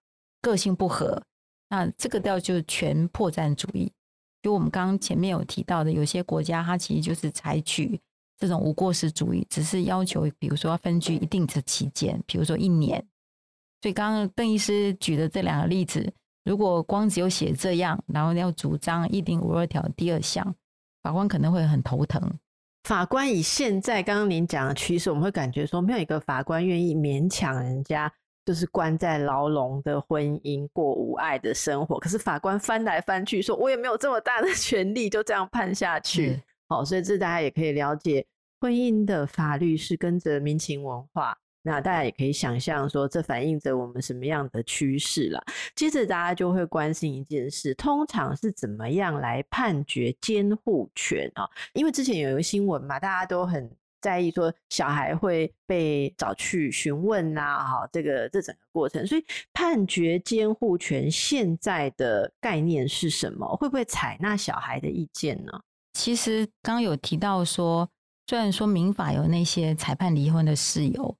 [0.41, 1.21] 个性不合，
[1.69, 3.91] 那这个叫就全破绽主义。
[4.41, 7.99] 就我们刚刚前面有提到的，有些国家它其实就是采取
[8.37, 13.03] 这种无过失主义，只是要求比如说要分居一定的期间，比如说一年。
[13.81, 16.13] 所以刚刚邓医师举的这两个例子。
[16.43, 20.55] 如果光只有写这样，然后要主张一零五二条第二项，
[21.03, 22.21] 法官可能会很头疼。
[22.85, 28.09] 法官以现在刚刚您讲的趋势，我们会感觉说，没有一个法官愿意勉强人家，
[28.45, 31.99] 就是关在牢笼的婚姻过无爱的生活。
[31.99, 36.41] 可是法官翻来翻去，说我也没有这么大的 权利，就这样判下去。
[36.67, 38.25] 好，所以这大家也可以了解，
[38.59, 41.37] 婚姻的法律是跟着民情文化。
[41.63, 45.43] 那大家也可以想象说，这反映着我们什么样的趋势了。
[45.75, 51.43] 接着大家就会关心一件事，通常是怎么样来判决监护权啊？
[51.73, 63.45] 因为之前有一个新闻嘛，大家都很在意说小孩会被找去询问呐，哈，这个这整个过程，所以判决监护权现在的概念是什么？
[63.57, 65.51] 会不会采纳小孩的意见呢？
[65.97, 67.89] 其实刚有提到说，
[68.27, 71.17] 虽然说民法有那些裁判离婚的事由。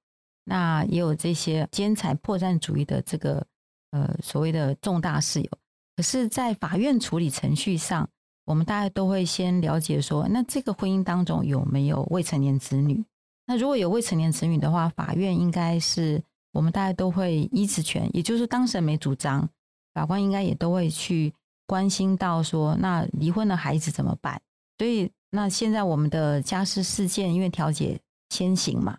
[0.50, 3.46] 那也有这些兼采破绽主义的这个
[3.92, 5.50] 呃所谓的重大事由，
[5.98, 8.08] 可是，在法院处理程序上，
[8.46, 13.04] 我们大家都会先了解说，那这个婚姻当中有没有未成年子女？
[13.46, 19.50] 那如果有未成年子女的话，法院应该是我们大家都会依职权，也就是当事人没主张，
[19.94, 21.34] 法官应该也都会去
[21.66, 24.42] 关心到说，那离婚的孩子怎么办？
[24.78, 28.98] 所以，那现在我们的家事事件因为调解先行嘛。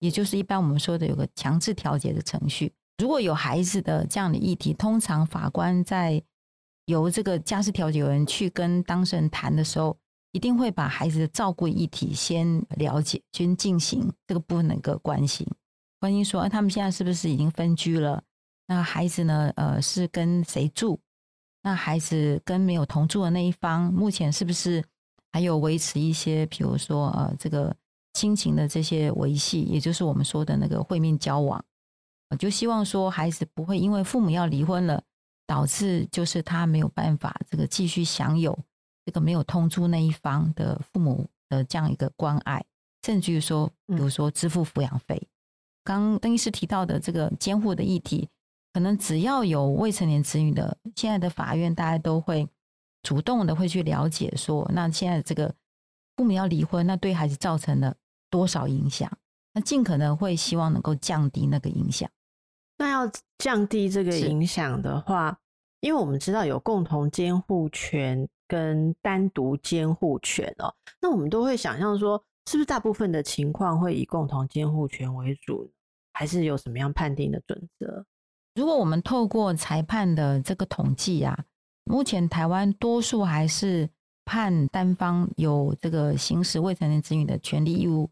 [0.00, 6.22] 也就是一般我们说的有个强制调解的程序，如果有孩子的这样的议题，通常法官在
[6.86, 9.98] 由这个家事调解员去跟当事人谈的时候，
[10.30, 15.44] 一定会把孩子的照顾议题先了解，先进行这个部分的一个关心，
[15.98, 18.22] 关心说，他们现在是不是已经分居了？
[18.68, 19.52] 那孩子呢？
[19.56, 21.00] 呃，是跟谁住？
[21.62, 24.84] 那孩子跟没有同住的那一方，目前是不是
[25.32, 27.74] 还有维持一些，比如说呃，这个。
[28.14, 31.64] 亲情的这些维系，也就是我们说的那个会面交往，
[32.30, 35.00] 我就希望说孩子不会因为父母要离婚了，
[35.46, 38.58] 导致就是他没有办法这个继续享有
[39.04, 42.64] 这个没有通住那一方的父母的这样一个关爱，
[43.06, 45.28] 甚至于说，比如说支付抚养费。
[45.84, 48.28] 刚邓医师提到的这个监护的议题，
[48.72, 52.48] 可能只要有未成年子女的，现在的法院大家都会
[53.08, 55.54] 主动的会去了解说，那现在这个
[56.16, 57.94] 父母要离婚，那对孩子造成了。
[58.30, 59.10] 多少影响？
[59.54, 62.10] 那尽可能会希望能够降低那个影响。
[62.76, 65.38] 那要降低这个影响的话，
[65.80, 75.72] 因为我们知道有共同监护权跟单独监护权哦，那我们都会想象说，是不是大部分的情况会以共同监护权为主，
[76.12, 78.04] 还是有什么样判定的准则？
[78.54, 81.46] 如果我们透过裁判的这个统计啊，
[81.88, 83.88] 目前台湾多数还是
[84.24, 88.08] 判单方有这个行使未成年子女的权利义务。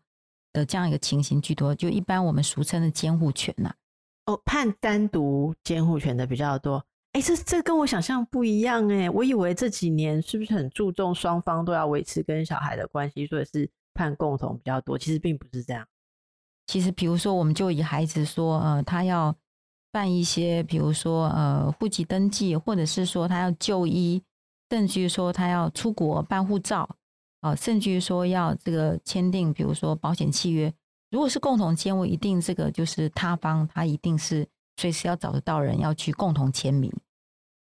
[0.52, 6.82] 的这样一个情形居多，就一般我们俗称的监护权呐、啊，哦，判单独监护权的比较多。
[7.12, 14.96] 哎，这这跟我想象不一样哎，我以为这几年是不是很注重双方都要维持跟小孩的关系，所以是判共同比较多。
[14.96, 15.86] 其实并不是这样。
[16.66, 19.36] 其实，比如说，我们就以孩子说，呃，他要
[19.96, 24.22] 办一些，比如说，呃，户籍登记，或者是说他要就医，
[24.68, 26.86] 甚至于说他要出国办护照。
[27.40, 30.70] 哦，甚至于说要这个签订，比如说保险契约，
[31.10, 36.92] 如果是共同监护，一定这个就是他方他一定是随时要找得到人要去共同签名。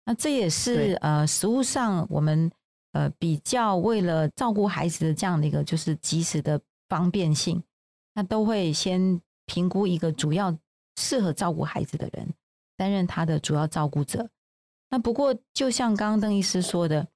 [0.05, 2.51] 那这也是呃实务上我们
[2.91, 6.59] 呃比较为了照顾孩子的这样的一个就是及时的
[6.89, 7.63] 方便性，
[8.13, 10.57] 那都会先评估一个主要
[10.97, 12.27] 适合照顾孩子的人
[12.77, 14.29] 担任他的主要照顾者。
[14.89, 17.07] 那不过就像刚刚邓医师说的。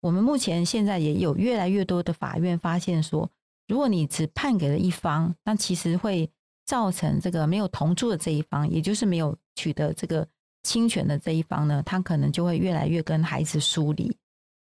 [0.00, 3.28] 我们目前现在也有越来越多的法院发现说，
[3.66, 6.30] 如果你只判给了一方，那其实会
[6.64, 10.24] 造成这个没有同住的这一方，也就是没有取得这个
[10.62, 14.06] 侵权的这一方呢，他可能就会越来越跟孩子疏离。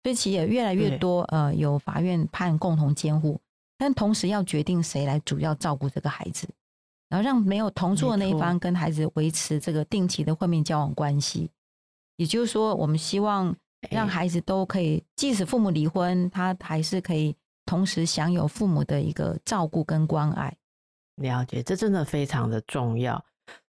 [0.02, 3.40] 所以其实也越来越多呃有法院判共同监护，
[3.78, 6.50] 但同时要决定谁来主要照顾这个孩子，
[7.10, 11.50] 然后让没有同住的那一方跟孩子维持这个定期的会面交往关系。
[12.16, 13.56] 也就是说，我们希望。
[13.92, 17.34] 让孩子都可以，即使父母离婚，他还是可以
[17.64, 20.52] 同时享有父母的一个照顾跟关爱。
[21.18, 23.24] 了解，这真的非常的重要。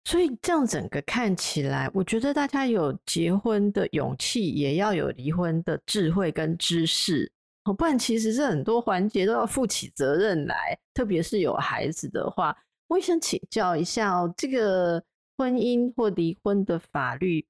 [0.05, 7.31] 所以这样整个看起来，我觉得大家有结婚的勇气，也要有离婚的智慧跟知识。
[7.65, 10.77] 哦，不然其实是很多环节都要负起责任来。
[10.91, 12.53] 特别是有孩子的话，
[12.89, 15.01] 我也想请教一下哦，这个
[15.37, 17.47] 婚姻或离婚的法律，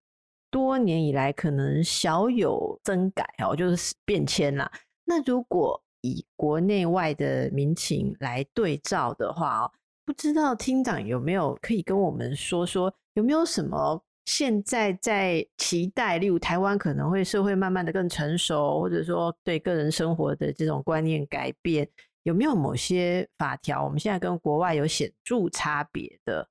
[0.51, 4.71] 多年以来可能小有增改哦，就是变迁啦。
[5.05, 9.71] 那如果以国内外的民情来对照的话哦。
[10.05, 21.87] 不知道厅长有没有可以跟我们说说，有没有什么现在在期待，例如台湾可能会社会慢慢的更成熟，或者说对个人生活的这种观念改变，
[22.23, 26.47] 有没有某些法条我们现在跟国外有显著差别的？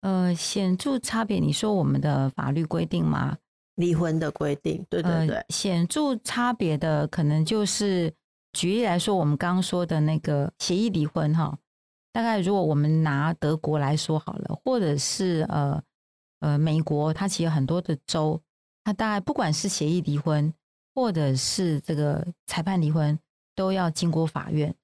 [0.00, 3.36] 呃，显著差别，你说我们的法律规定吗？
[3.76, 8.12] 离婚的规定，对对对，呃，显著差别的可能就是
[8.52, 11.58] 举例来说，我们刚刚说的那个协议离婚，哈。
[12.12, 15.82] 大概如果我们拿德国来说好了，或者是呃
[16.40, 18.42] 呃美国，它其实很多的州，
[18.82, 20.52] 它大概不管是协议离婚，
[20.94, 23.16] 或者是这个裁判离婚，
[23.54, 24.74] 都要经过法院。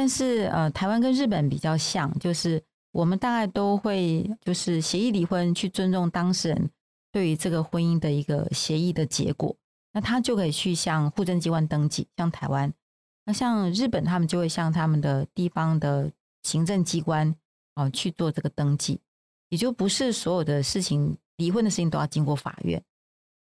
[0.00, 6.70] 但是呃台湾跟日本比较像，就是我们大概都会就是协议离婚，去尊重当事人
[7.12, 9.54] 对于这个婚姻的一个协议的结果，
[9.92, 12.08] 那他就可以去向户政机关登记。
[12.16, 12.72] 像台湾，
[13.26, 16.10] 那像日本，他们就会向他们的地方的。
[16.42, 17.36] 行政机关
[17.74, 18.98] 啊去做这个登记，
[19.50, 22.82] 也就不是所有的事情，离婚的事情都要经过法院。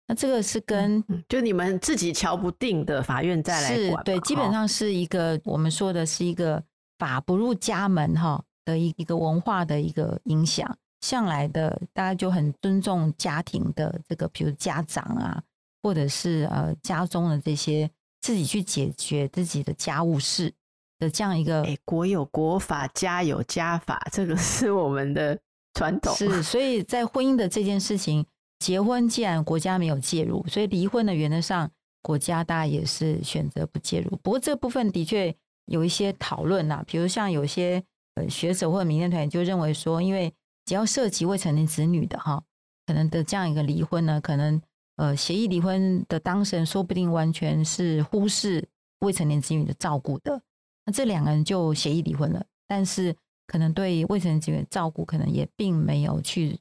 [0.09, 4.03] 那这个是跟就你们自己瞧不定的，法院再来管。
[4.03, 6.61] 对，基本上是一个我们说的是一个
[6.99, 10.77] 法不入家门哈的一一个文化的一个影响。
[11.03, 15.41] 向来的大家就很尊重家庭的这个，比如家长啊，
[15.83, 17.89] 或者是呃家中的这些
[18.21, 20.53] 自己去解决自己的家务事。
[21.01, 25.39] 的这样一个，哎，国有国法，家有家法，这个 是我们的
[25.75, 26.13] 传统。
[26.17, 28.27] 是，所以在婚姻的这件事情，
[28.59, 31.71] 结婚既然国家没有介入，所以离婚的原则上，
[32.03, 34.17] 国家大概也是选择不介入。
[34.23, 35.35] 不过这部分的确
[35.67, 37.83] 有一些讨论呐，比如像有些
[38.15, 40.33] 呃学者或者民间团体就认为说，因为
[40.65, 42.43] 只要涉及未成年子女的哈，
[42.87, 44.61] 可能的这样一个离婚呢，可能
[44.97, 48.69] 呃协议离婚的当事人说不定完全是忽视
[49.01, 50.41] 未成年子女的照顾的。
[50.85, 53.15] 那这两个人就协议离婚了，但是
[53.47, 56.59] 可能对未成年子女的照顾，可能也并没有去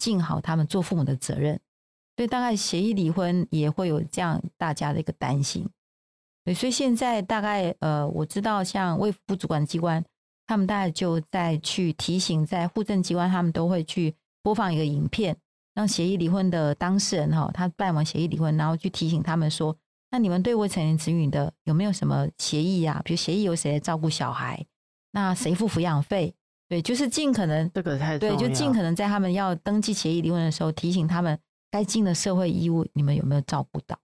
[0.00, 1.60] 尽好他们做父母的责任，
[2.16, 5.68] 所以大概协议离婚也会有这样大家的一个担心。
[6.44, 10.02] 对，所以现在大概呃，我知道像卫福部主管机关，
[10.46, 15.36] 他们大概就在去提醒，在户政机关，他们都会去播放一个影片，
[15.74, 19.76] 让协议离婚的当事人哈，他办完协议离婚，然后去提醒他们说。
[20.12, 23.00] 那你们对未成年子女的有没有什么协议呀？
[23.04, 24.66] 比如协议由谁来照顾小孩？
[25.12, 26.34] 那谁付抚养费？
[26.70, 31.38] 对，就是尽可能这个太对，就尽可能在他们要登记协议离婚的时候，提醒他们
[31.70, 33.98] 该尽的社会义务，你们有没有照顾到？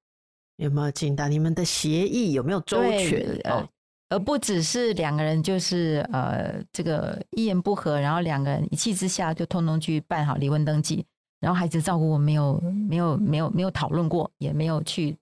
[0.56, 1.28] 有没有尽到？
[1.28, 3.40] 你们的协议有没有周全？
[3.44, 3.66] 呃，
[4.10, 11.06] 而不只是两个人就是呃这个一言不合，然后两个人一气之下就通通去办好离婚登记，
[11.40, 15.16] 然后孩子照顾我没有没有没有没有讨论过，也没有去。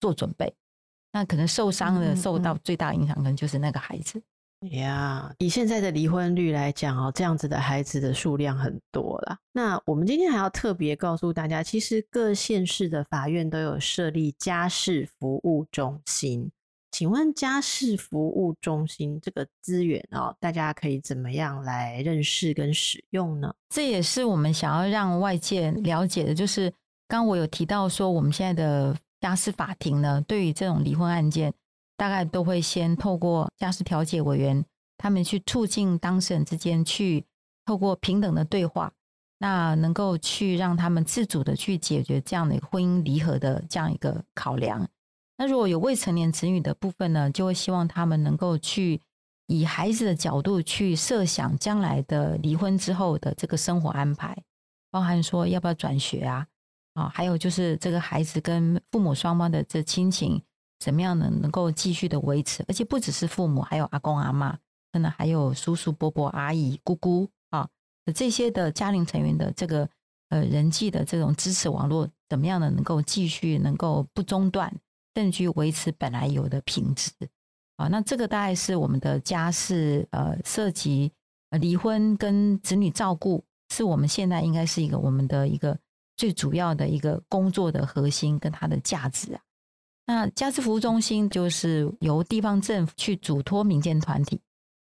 [0.00, 0.52] 做准备，
[1.12, 4.20] 那可能受伤的、受到最大影响，可能就是那个孩子。
[4.72, 9.36] 呀、以现在的离婚率来讲哦，这样子的孩子的数量很多了。
[9.52, 16.50] 那我们今天还要特别告诉大家，其实各县市的法院都有设立家事服务中心。
[16.90, 23.54] 请问家事服务中心这个资源哦，大家可以怎么样来认识跟使用呢？
[23.68, 26.72] 这也是我们想要让外界了解的，就是
[27.08, 28.96] 刚我有提到说，我们现在的。
[29.20, 31.50] 家事法庭呢，对于这种离婚案件，
[31.96, 34.64] 大概都会先透过家事调解委员，
[34.98, 37.24] 他们去促进当事人之间去
[37.64, 38.92] 透过平等的对话，
[39.38, 44.88] 那能够去让他们自主的去解决这样的婚姻离合的这样一个考量。
[45.36, 49.00] 那如果有未成年子女的部分呢，就会希望他们能够去
[49.46, 54.36] 以孩子的角度去设想将来的离婚之后的这个生活安排，
[54.90, 56.46] 包含说要不要转学啊。
[56.94, 60.40] 啊，还有就是这个孩子跟父母双方的这亲情
[60.84, 61.30] 怎么样呢？
[61.40, 64.58] 能够继续的维持，而且不只是父母，还有阿公阿妈，
[64.92, 67.66] 可能还有叔叔伯伯、阿姨、姑姑啊，
[68.14, 69.88] 这些的家庭成员的这个
[70.28, 72.68] 呃人际的这种支持网络，怎么样呢？
[72.68, 74.70] 能够继续能够不中断，
[75.14, 77.10] 甚至维持本来有的品质
[77.76, 77.88] 啊。
[77.88, 81.10] 那这个大概是我们的家事呃涉及
[81.58, 85.78] 离婚跟子女照顾，是我们现在应该是一个我们的一个。
[86.16, 89.40] 最主要的一个工作的核心跟它的价值啊，
[90.06, 94.40] 那家事服务中心就是由地方政府去嘱托民间团体。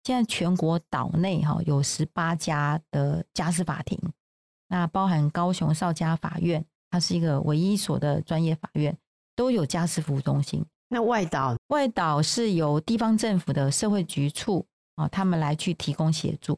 [0.04, 4.00] 现在全国岛内哈有十八家的家事法庭，
[4.70, 8.98] 那包含高雄少家法院，它是一个唯一所的专业法院，
[9.36, 10.66] 都有家事服务中心。
[10.88, 14.66] 那外岛，外岛是由地方政府的社会局处
[14.96, 16.58] 啊，他们来去提供协助。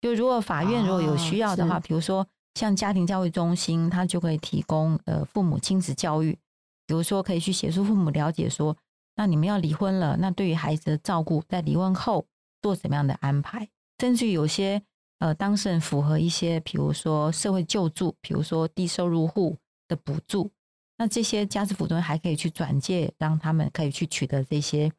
[0.00, 6.38] 就如果法院如果有需要的话，比如说像家庭教育中心，它就可以提供呃父母亲子教育，
[6.86, 8.76] 比如说可以去协助父母了解说，
[9.16, 12.26] 那你们要离婚了，那对于孩子的照顾，在离婚后。
[12.62, 13.68] 做什么样的安排？
[14.00, 14.82] 甚至有些
[15.20, 19.56] 呃当事人符合一些，比如说社会救助，比如说低收入户
[19.86, 20.50] 的补助，
[20.96, 24.90] 那这些家事服务还可以去转介，让他们可以去取得这些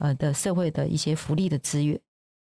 [0.00, 1.98] 呃的社会的一些福利的资源。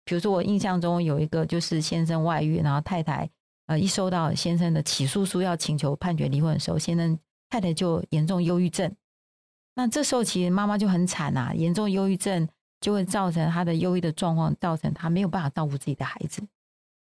[0.04, 3.30] 比如说我印象中有一个就是先生外遇，然后太太
[3.66, 7.18] 呃一收到先生的起诉书要请求判决离婚的时候，先生
[7.48, 8.94] 太太就严重忧郁症，
[9.74, 12.48] 那这时候其实妈妈就很惨啊，严重忧郁症。
[12.78, 16.46] 就会造成她的忧郁的状况，造成她没有办法照顾自己的孩子。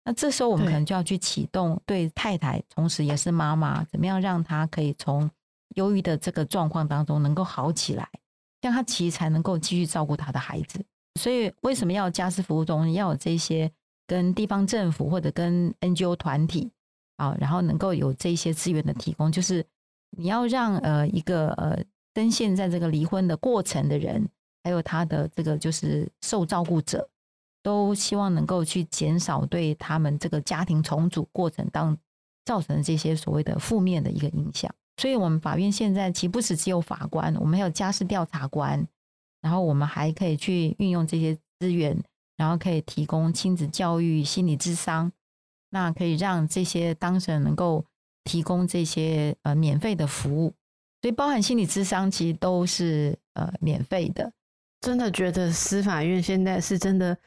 [0.04, 5.30] 那这时候我们可能就要去启动对太太，同时也是妈妈，怎么样让她可以从
[5.76, 8.10] 忧郁的这个状况当中能够好起来，
[8.60, 10.84] 这样她其实才能够继续照顾她的孩子。
[11.20, 13.72] 所以为什么要家事服务中心要有这些
[14.08, 16.72] 跟地方政府或者跟 NGO 团体
[17.18, 19.64] 啊，然后能够有这些资源的提供，就是
[20.18, 21.82] 你要让呃一个呃
[22.16, 24.28] 深陷在这个离婚的过程的人。
[24.62, 27.10] 还有他的这个就是受照顾者，
[27.64, 31.98] 都希望能够去减少对他们这个家庭重组过程当
[32.44, 34.70] 造成的这些所谓的负面的一个影响。
[34.98, 38.86] 所以，我们法院现在其实不是只有法官，我们还有家事调查官，
[39.42, 41.98] 然后我们还可以去运用这些资源，
[42.36, 45.10] 然后可以提供亲子教育、心理咨商，
[45.70, 47.86] 那可以让这些当事人能够
[48.24, 50.54] 提供这些呃免费的服务。
[51.02, 54.32] 所以，包含心理咨商其实都是呃免费的。
[54.82, 57.18] 真的觉得司法院现在是真的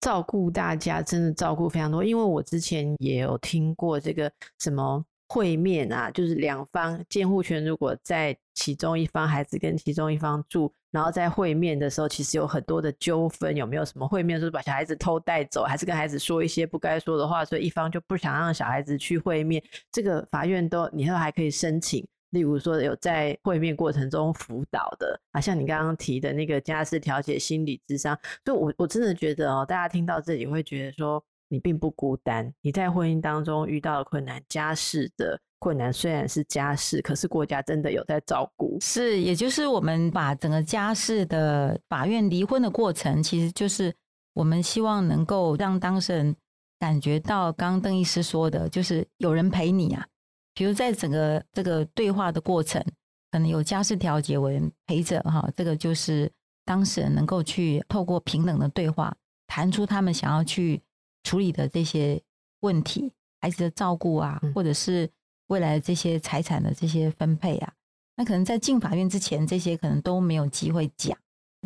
[0.00, 2.04] 照顾大家，真的照顾非常多。
[2.04, 13.54] 因为我之前也有听过这个什么会面啊，就是两方监护权如果在其中一方孩子跟其中一方住，然后在会面的时候，其实有很多的纠纷。
[13.54, 19.62] 有没有什么会面，就是把小孩子偷带走，还是跟孩子说一些不该说的话，所以一方就不想让小孩子去会面，
[19.92, 22.06] 这个法院都你都还可以申请。
[22.30, 38.78] 例如说，有在会面过程中辅导的啊，像你刚刚提的那个家事调解心理咨商，所以我我真的觉得哦，大家听到这里会觉得说，你并不孤单，你在婚姻当中遇到的困难，家事的困难虽然是家事，可是国家真的有在照顾。
[38.80, 43.94] 是，也就是我们把整个家事的法院离婚的过程，其实就是
[44.34, 46.36] 我们希望能够让当事人
[46.78, 50.06] 感觉到，刚刚邓医师说的，就是有人陪你啊。
[50.54, 52.84] 比如在整个这个对话的过程，
[53.30, 56.30] 可能有家事调解委员陪着哈，这个就是
[56.64, 59.14] 当事人能够去透过平等的对话，
[59.46, 60.80] 谈出他们想要去
[61.28, 62.18] 处理的这些
[62.60, 63.12] 问题，
[63.42, 65.10] 孩子的照顾啊，或者是
[65.48, 67.70] 未来的这些财产的这些分配啊，
[68.16, 71.14] 那可能在进法院之前，这些可能都没有机会讲，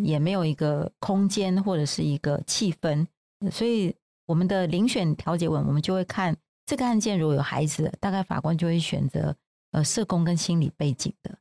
[0.03, 3.07] 也没有一个空间或者是一个气氛，
[3.53, 3.95] 所以
[4.27, 6.37] 我们的遴选调解委员，我们就会看。
[6.65, 9.37] 这个案件如果有孩子，大概法官就会选择
[9.73, 11.37] 呃社工跟心理背景的。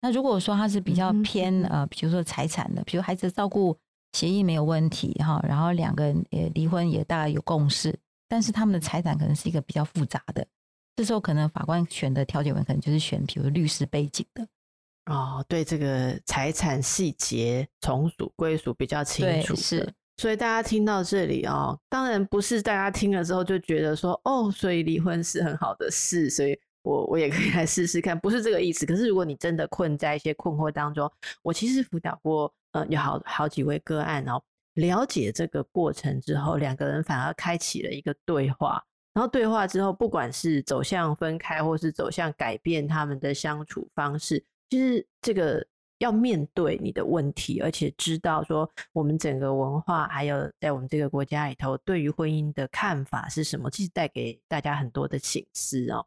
[0.00, 3.76] 那如果说他是比较偏呃，比如说财产的，比如孩子照顾
[4.14, 7.94] 协议没有问题哈，然后两个人也离婚也大概有共识，
[8.28, 10.46] 但是他们的财产可能是一个比较复杂的，
[10.96, 14.46] 这时候可能法官选的调解员可能就是选比如律师背景的。
[15.06, 19.92] 哦，对这个财产细节从属归属比较清楚是。
[20.16, 28.86] 所以大家听到这里哦，当然不是大家听了之后就觉得说哦，所以离婚是很好的事，所以我我也可以来试试看，不是这个意思。
[28.86, 31.10] 可是如果你真的困在一些困惑当中，
[31.42, 34.40] 我其实辅导过呃有好好几位个案哦，
[34.74, 38.80] 了解这个过程之后，两个人反而开启了一个对话，
[39.12, 45.66] 然后对话之后，不管是走向分开，或是走向改变他们的相处方式，其实这个。
[45.98, 56.04] 要面对你的问题，而且知道说我们整个文化，还有在我们这个国家里头，对于婚姻的看法是什么，其实带给大家很多的省思哦。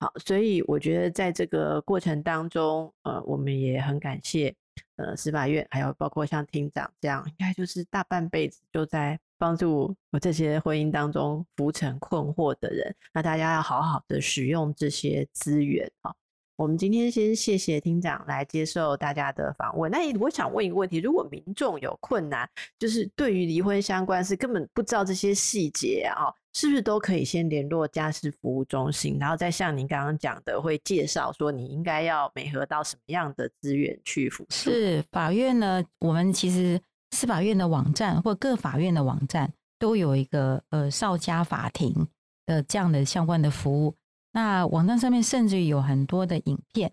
[0.00, 4.54] 好，所以我觉得在这个过程当中，呃，我们也很感谢
[4.96, 12.94] 呃司法院，还有包括像厅长这样，应该就是大半辈子就在帮助我这些婚姻当中浮沉困惑的人。
[13.12, 16.14] 那大家要好好的使用这些资源啊。
[16.54, 19.88] 我们今天先谢谢厅长来接受大家的访问。
[19.88, 34.46] 那我想问一个问题：如果民众有困难，就是对于离婚相关是根本不知道这些细节啊，是不是都可以先联络家事服务中心，然后再像您刚刚讲的，会介绍说你应该要美合到什么样的资源去服务？
[34.50, 35.84] 是法院呢？
[36.00, 36.80] 我们其实
[37.12, 42.08] 司法院的网站或各法院的网站都有一个呃少家法庭
[42.44, 43.94] 的这样的相关的服务。
[44.32, 46.90] 那网站上面甚至有很多的影片，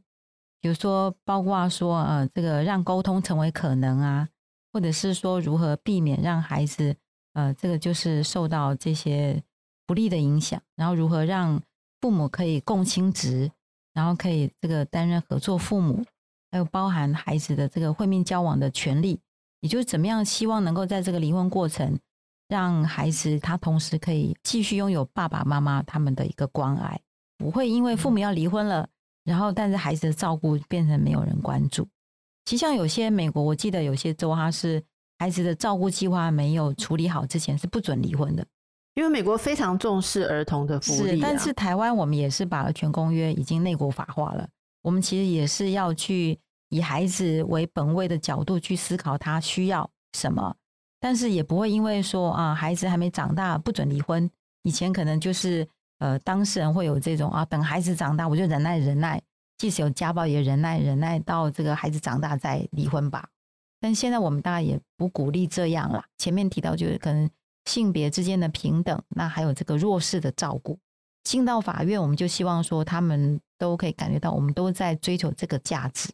[0.62, 4.30] 比如说包括说呃这个让沟通成为可能啊，
[4.72, 6.96] 或者是说如何避免让孩子。
[7.34, 9.44] 呃，这个就是受到这些
[9.86, 11.62] 不利的影响，然后如何让
[12.02, 13.52] 父母可以共亲职，
[13.94, 16.04] 然后可以这个担任合作父母，
[16.52, 19.20] 还有包含孩子的这个会面交往的权利，
[19.62, 21.98] 也就是怎么样希望能够在这个离婚过程，
[22.48, 27.00] 让孩子他同时可以继续拥有爸爸妈妈他们的一个关爱，
[27.38, 28.88] 不会因为父母要离婚了，
[29.24, 31.88] 然后但是孩子的照顾变成没有人关注。
[32.46, 34.84] 其实像有些美国，我记得有些州他是。
[35.18, 38.46] 孩子的照顾计划没有处理好之前是不准离婚的，
[38.96, 41.28] 因为美国非常重视儿童的福利啊。
[41.30, 44.48] 但是台湾我们也是把儿权公约已经内国法化了，
[44.82, 46.38] 我们其实也是要去
[46.70, 50.56] 以孩子为本位的角度去思考他需要什么，
[51.00, 54.30] 但是也不会因为说啊孩子还没长大不准离婚。
[54.64, 55.68] 以前可能就是
[56.00, 59.22] 呃当事人会有这种啊等孩子长大我就忍耐忍耐，
[59.58, 63.28] 即使有家暴也忍耐忍耐到这个孩子长大再离婚吧。
[63.80, 66.04] 但现在我们大家也不鼓励这样啦。
[66.18, 67.30] 前面提到就是可能
[67.66, 70.80] 性别之间的平等，那还有这个弱势的照顾。
[71.24, 76.10] 进到法院，我们就希望说他们都可以感觉到，我们都在追求这个价值。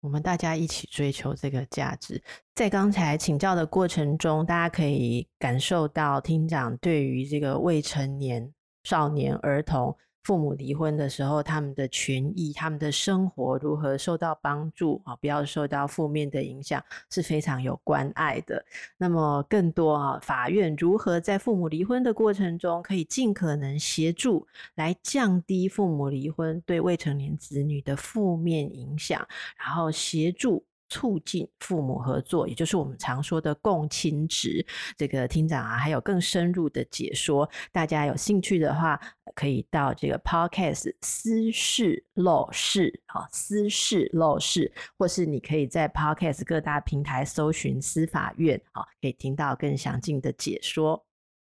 [0.00, 2.22] 我们大家一起追求这个价值。
[2.54, 8.52] 在刚才请教的过程中，大家可以感受到厅长对于这个未成年、
[8.84, 9.96] 少年、儿童。
[10.28, 15.16] 父母离婚的时候，他们的权益、他们的生活如何受到帮助啊？
[15.16, 18.62] 不要受到负面的影响，是非常有关爱的。
[18.98, 29.26] 那么，更多啊，法院如何在父母离婚的过程中，可以尽可能协助来降低父母离婚对未成年子女的负面影响，
[29.56, 30.62] 然后协助。
[30.88, 34.64] 促进父母合作，也就是我们常说的共亲职。
[34.96, 37.48] 这个厅长啊，还有更深入的解说。
[37.72, 39.00] 大家有兴趣的话，
[39.34, 51.04] 可以到这个 Podcast 私事陋室，啊，私事陋室，或是你可以在 Podcast 各大平台搜寻司法院，啊，可以听到更详尽的解说。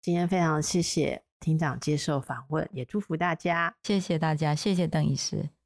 [0.02, 5.59] 今天非常谢谢厅长接受访问，也祝福大家，谢谢大家，谢谢邓医师。